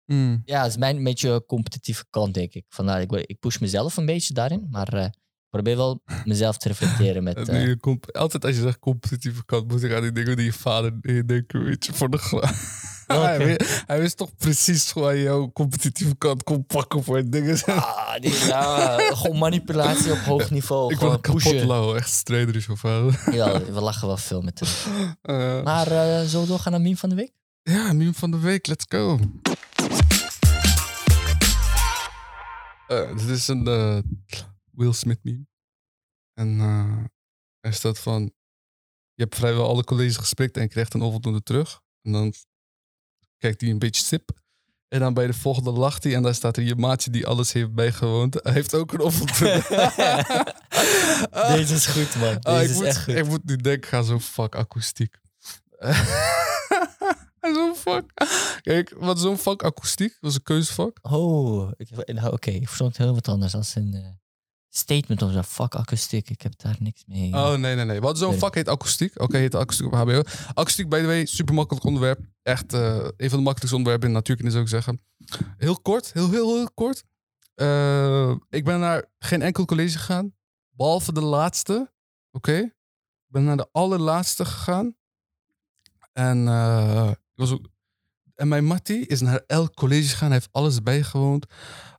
[0.06, 0.42] Mm.
[0.44, 2.64] Ja, het is mijn een beetje competitieve kant, denk ik.
[2.68, 5.10] Vandaar, ik, ik push mezelf een beetje daarin, maar ik
[5.50, 7.48] probeer wel mezelf te reflecteren met...
[7.48, 7.72] Eh,
[8.12, 11.64] altijd als je zegt competitieve kant, moet ik aan die dingen die je vader denken,
[11.64, 12.52] weet je, voor de gra-
[13.06, 17.64] hij, wist, hij wist toch precies waar jouw competitieve kant kon pakken voor dingen.
[17.64, 18.32] ah, die,
[19.14, 20.90] gewoon manipulatie op hoog niveau.
[20.92, 22.66] ik gewoon word kapot lauw, echt strijder is.
[23.30, 24.68] Ja, we lachen wel veel met hem.
[25.22, 25.86] Eh, Maar
[26.26, 27.30] zullen we doorgaan naar meme van de week?
[27.62, 29.18] ja, meme van de week, let's go.
[32.86, 33.98] Eh, dit is een eh,
[34.70, 35.46] Will Smith meme.
[36.34, 37.04] En eh
[37.60, 38.22] er staat van,
[39.14, 41.80] je hebt vrijwel alle colleges gesprekt en je krijgt een onvoldoende terug.
[42.02, 42.32] En dan
[43.38, 44.30] kijkt hij een beetje sip.
[44.88, 47.52] En dan bij de volgende lacht hij en daar staat er je maatje die alles
[47.52, 48.34] heeft bijgewoond.
[48.42, 49.62] Hij heeft ook een onvoldoende.
[51.56, 52.34] Deze is goed, man.
[52.34, 53.14] Deze Ah, ik, is moet, echt goed.
[53.14, 55.18] ik moet nu denken, ga zo fuck akoestiek.
[57.54, 58.10] Zo'n vak.
[58.66, 60.98] Kijk, wat zo'n vak akoestiek was een keuzevak.
[61.02, 62.50] Oh, ik- nou, oké.
[62.50, 64.08] Ik verstond heel wat anders als een eh,
[64.68, 65.42] statement of zo.
[65.42, 67.32] Fuck akoestiek, ik heb daar niks mee.
[67.32, 68.00] Oh, nee, nee, nee.
[68.00, 68.38] Wat zo'n Nee.
[68.38, 69.20] vak heet akoestiek.
[69.20, 70.22] Oké, heet akoestiek op HBO.
[70.54, 72.20] Akoestiek, by the way, super makkelijk onderwerp.
[72.42, 75.02] Echt eh, een van de makkelijkste onderwerpen in natuurkunde, zou ik zeggen.
[75.56, 77.04] Heel kort, heel, heel, heel kort.
[77.54, 80.34] Eh, ik ben naar geen enkel college gegaan,
[80.70, 81.92] behalve de laatste.
[82.30, 82.56] Oké?
[82.56, 84.96] Ik ben naar de allerlaatste gegaan.
[86.12, 87.68] En, eh, ik was ook,
[88.36, 90.28] en mijn mattie is naar elk college gegaan.
[90.28, 91.46] Hij heeft alles bijgewoond.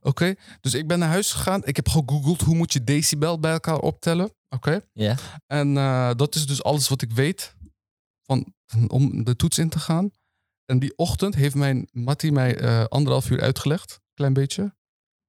[0.00, 0.34] Oké?
[0.60, 1.64] Dus ik ben naar huis gegaan.
[1.64, 4.30] Ik heb gegoogeld hoe moet je decibel bij elkaar optellen.
[4.48, 4.80] Oké?
[4.92, 5.16] Ja?
[5.46, 7.54] En eh, dat is dus alles wat ik weet
[8.22, 8.54] van,
[8.86, 10.10] om de toets in te gaan.
[10.64, 14.00] En die ochtend heeft mijn Mattie mij eh, anderhalf uur uitgelegd.
[14.14, 14.74] Klein beetje.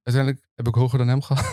[0.02, 1.46] Uiteindelijk heb ik hoger dan hem gehad.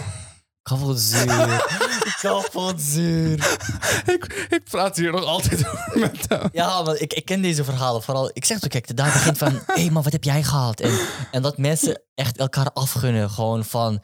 [0.62, 1.96] Kapot zuur.
[2.22, 3.58] Kapot zuur.
[4.16, 6.50] ik, ik praat hier nog altijd over met hem.
[6.52, 8.04] Ja, maar ik, ik ken deze verhalen.
[8.04, 9.54] Vooral, ik zeg toch, kijk, de dag begint van...
[9.66, 10.82] Hé, hey, maar wat heb jij gehaald?
[10.82, 11.00] En,
[11.32, 13.30] en dat mensen echt elkaar afgunnen.
[13.30, 14.02] Gewoon van...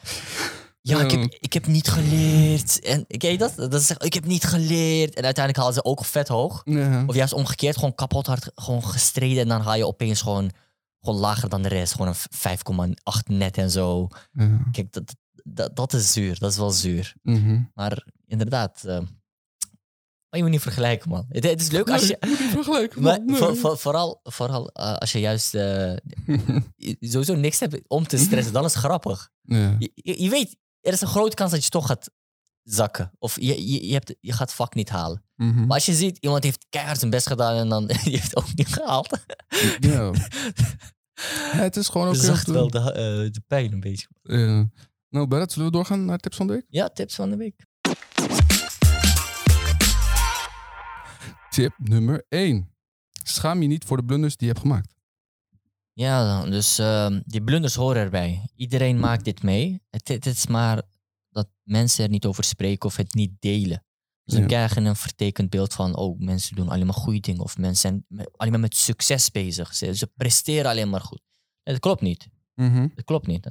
[0.81, 1.37] Ja, ik heb, Ja.
[1.39, 2.79] ik heb niet geleerd.
[2.79, 3.53] En ken je dat?
[3.55, 5.15] Dat ik heb niet geleerd.
[5.15, 6.61] En uiteindelijk halen ze ook vet hoog.
[6.65, 7.03] Ja.
[7.07, 9.41] Of juist omgekeerd, gewoon kapot hard gewoon gestreden.
[9.41, 10.51] En dan haal je opeens gewoon,
[11.01, 11.91] gewoon lager dan de rest.
[11.91, 14.07] Gewoon een 5,8 net en zo.
[14.33, 14.49] Ja.
[14.71, 16.39] Kijk, dat, dat, dat is zuur.
[16.39, 17.13] Dat is wel zuur.
[17.21, 17.61] Mhm.
[17.73, 21.25] Maar inderdaad, maar je moet niet vergelijken, man.
[21.29, 22.17] Het, het is leuk als je...
[22.19, 23.01] Nee, moet niet vergelijken.
[23.01, 23.25] Maar man.
[23.25, 23.35] Nee.
[23.35, 25.93] voor- voor- vooral vooral eh, als je juist eh,
[27.11, 29.29] sowieso niks hebt om te stressen, dan is het grappig.
[29.41, 29.75] Ja.
[29.93, 32.09] Je, weet, er is een grote kans dat je toch gaat
[32.63, 33.11] zakken.
[33.19, 35.25] Of je, je, je, hebt, je gaat het vak niet halen.
[35.35, 35.59] Mhm.
[35.59, 38.35] Maar als je ziet, iemand heeft keihard zijn best gedaan en dan die heeft het
[38.35, 39.17] ook niet gehaald.
[39.79, 40.11] Ja.
[41.51, 44.07] Ja, het is gewoon ook Je heel zacht wel de, de pijn een beetje.
[44.21, 44.69] Ja.
[45.13, 46.65] Nou, Berat, zullen we doorgaan naar tips van de week?
[46.69, 47.65] Ja, tips van de week.
[51.49, 52.71] Tip nummer 1.
[53.23, 54.95] Schaam je niet voor de blunders die je hebt gemaakt.
[55.93, 58.49] Ja, dus ehm, die blunders horen erbij.
[58.55, 59.81] Iedereen maakt dit mee.
[59.89, 60.81] Het, het is maar
[61.29, 63.85] dat mensen er niet over spreken of het niet delen.
[64.23, 64.47] Dus dan Ja.
[64.47, 67.41] krijg je een vertekend beeld van, oh, mensen doen alleen maar goede dingen.
[67.41, 69.75] Of mensen zijn alleen maar met succes bezig.
[69.75, 71.21] Ze, ze presteren alleen maar goed.
[71.63, 72.27] Dat klopt niet.
[72.55, 72.87] Mhm.
[72.95, 73.49] Dat klopt niet.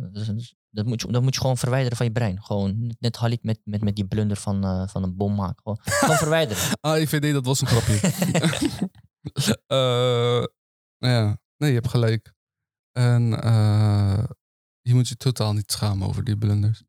[0.73, 2.43] Dat, moet, je, dat moet je gewoon verwijderen van je brein.
[2.43, 5.63] Gewoon net- Halit met, met, met die blunder van, eh, van een bom maken.
[5.63, 6.63] Gewoon, gewoon verwijderen.
[6.81, 8.01] AIVD, dat was een grapje.
[9.67, 10.45] Eh,
[10.99, 12.33] ja, nee, je hebt gelijk.
[12.93, 14.25] En eh,
[14.81, 16.83] je moet je totaal niet schamen over die blunders.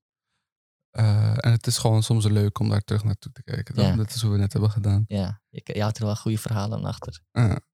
[0.91, 3.81] En het is gewoon soms leuk om daar terug naartoe te kijken.
[3.81, 3.95] Ja.
[3.95, 5.03] Dat is hoe we net hebben gedaan.
[5.07, 7.19] Ja, je, je houdt er wel goede verhalen achter.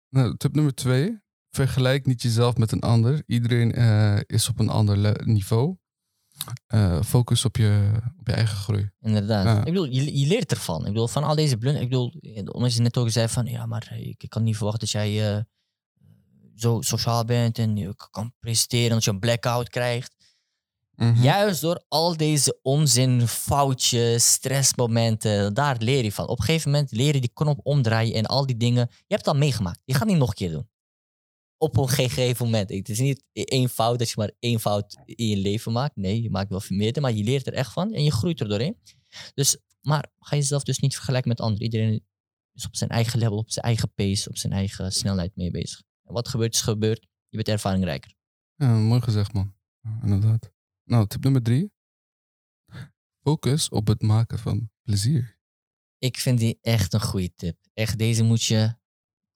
[0.10, 1.20] Nou, tip nummer twee.
[1.50, 3.24] Vergelijk niet jezelf met een ander.
[3.26, 3.72] Iedereen
[4.26, 5.78] is op een ander niveau.
[6.68, 8.90] Eh, focus op je, op je eigen groei.
[9.02, 9.46] Inderdaad.
[9.46, 9.58] Ja.
[9.58, 10.80] Ik bedoel, je, je leert ervan.
[10.80, 11.84] Ik bedoel, van al deze blunders.
[11.84, 14.44] Ik bedoel, eh, omdat je net ook zei van, ja, maar eh, ik, ik kan
[14.44, 15.44] niet verwachten dat jij eh,
[16.56, 20.16] zo sociaal bent en je kan presteren, dat je een blackout krijgt.
[20.96, 21.22] Mhm.
[21.22, 26.28] Juist door al deze onzin, foutjes, stressmomenten, daar leer je van.
[26.28, 28.88] Op een gegeven moment leer je die knop omdraaien en al die dingen.
[28.90, 29.80] Je hebt het al meegemaakt.
[29.86, 30.70] Je gaat het niet nog een keer doen.
[31.62, 32.70] Op een gegeven moment.
[32.70, 35.96] Het is niet één fout dat je maar één fout in je leven maakt.
[35.96, 38.40] Nee, je maakt wel veel meer, maar je leert er echt van en je groeit
[38.40, 38.78] er doorheen.
[39.34, 41.64] Dus, maar ga jezelf dus niet vergelijken met anderen.
[41.64, 42.06] Iedereen
[42.54, 45.84] is op zijn eigen level, op zijn eigen pace, op zijn eigen snelheid mee bezig.
[46.04, 47.08] En wat gebeurt is gebeurd.
[47.30, 48.14] Je bent ervaringrijker.
[48.56, 49.56] Ja, mooi gezegd, man.
[49.82, 50.52] Ja, inderdaad.
[50.84, 51.72] Nou, tip nummer drie.
[53.22, 55.38] Focus op het maken van plezier.
[55.98, 57.58] Ik vind die echt een goede tip.
[57.74, 58.76] Echt, deze moet je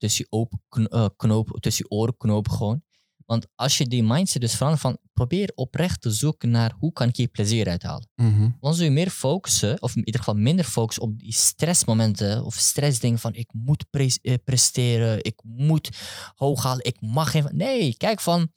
[0.04, 2.84] tussen je, open eh, knopen, tussen je oren knopen gewoon.
[3.26, 7.08] Want als je die mindset dus verandert van probeer oprecht te zoeken naar hoe kan
[7.08, 8.10] ik hier plezier uithalen.
[8.16, 8.50] Mhm.
[8.60, 12.56] Dan zul je meer focussen, of in ieder geval minder focussen op die stressmomenten of
[12.56, 15.90] stressdingen van ik moet eh, presteren, ik moet
[16.36, 17.48] hoog halen, ik mag geen...
[17.52, 18.52] Nee, kijk van,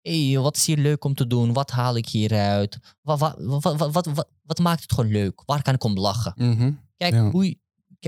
[0.00, 1.52] hey, wat is hier leuk om te doen?
[1.52, 2.78] Wat haal ik hieruit?
[3.02, 5.42] Wat, wat, wat, wat, wat, wat, wat maakt het gewoon leuk?
[5.44, 6.32] Waar kan ik om lachen?
[6.36, 6.72] Mhm.
[6.96, 7.30] Kijk, Ja.
[7.30, 7.58] hoe je,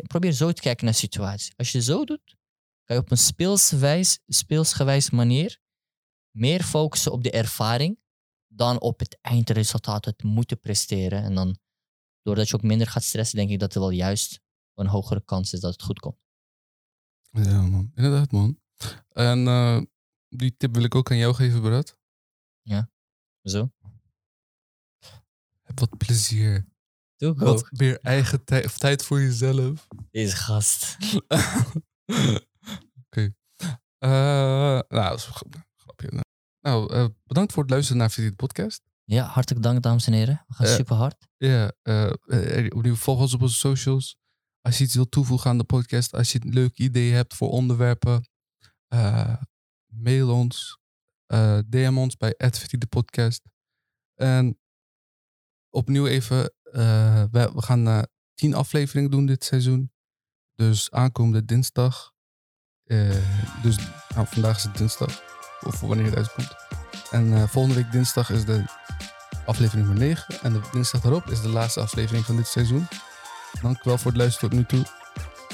[0.07, 1.53] probeer zo te kijken naar de situatie.
[1.57, 2.37] Als je zo doet,
[2.93, 5.61] kan je op een speelsgewijs, speelsgewijs manier
[6.31, 8.01] meer focussen op de ervaring
[8.49, 11.23] dan op het eindresultaat, het moeten presteren.
[11.23, 11.59] En dan,
[12.23, 14.41] doordat je ook minder gaat stressen, denk ik dat er wel juist
[14.75, 16.17] een hogere kans is dat het goed komt.
[17.31, 17.91] Ja, man.
[17.95, 18.61] Inderdaad, man.
[19.09, 19.83] En eh,
[20.29, 22.01] die tip wil ik ook aan jou geven, Brad.
[23.43, 23.73] Zo.
[25.63, 26.69] Heb wat plezier.
[27.17, 27.71] Doe ik Wat ook.
[27.73, 29.89] meer eigen tijd, of tijd voor jezelf.
[30.11, 30.97] Deze gast.
[33.17, 33.35] Oké.
[33.99, 34.11] Eh,
[34.89, 36.23] nou, dat is een grap- grapje.
[36.61, 38.83] Nou, eh, bedankt voor het luisteren naar Visite Podcast.
[39.05, 40.45] Ja, hartelijk dank, dames en heren.
[40.49, 41.29] We gaan Eh, super hard.
[41.37, 41.73] Ja,
[42.75, 44.17] opnieuw volg ons op onze socials.
[44.61, 47.51] Als je iets wilt toevoegen aan de podcast, als je een leuk idee hebt voor
[47.51, 48.29] onderwerpen,
[49.87, 50.79] mail ons.
[51.69, 53.43] DM ons bij de podcast.
[54.15, 54.59] En
[55.71, 59.93] opnieuw even, we, we gaan tien afleveringen doen dit seizoen.
[60.55, 62.13] Dus aankomende dinsdag.
[62.93, 63.17] Eh,
[63.63, 63.77] dus
[64.15, 65.23] nou, vandaag is het dinsdag.
[65.61, 66.55] Of wanneer het uitkomt.
[67.11, 68.65] En eh, volgende week dinsdag is de
[69.47, 70.35] aflevering nummer 9.
[70.43, 72.89] En de dinsdag daarop is de laatste aflevering van dit seizoen.
[73.63, 74.85] Dank wel voor het luisteren tot nu toe.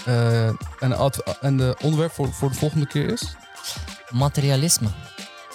[0.05, 0.47] Eh,
[0.83, 3.35] en, ad- en de onderwerp voor, voor de volgende keer is?
[4.11, 4.89] Materialisme.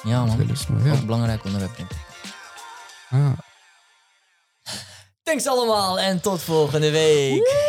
[0.04, 0.42] Ja, man.
[0.42, 0.92] Ook ja.
[0.92, 1.98] een belangrijk onderwerp, denk ik.
[3.10, 3.32] Ah.
[5.24, 7.63] Thanks allemaal en tot volgende week.